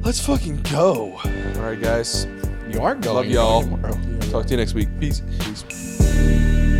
[0.05, 1.19] Let's fucking go.
[1.21, 2.25] All right, guys.
[2.69, 3.15] You are going.
[3.15, 3.63] Love y'all.
[3.63, 3.99] tomorrow.
[3.99, 4.87] Oh, talk to you next week.
[5.01, 5.21] Peace.
[5.39, 6.76] Peace.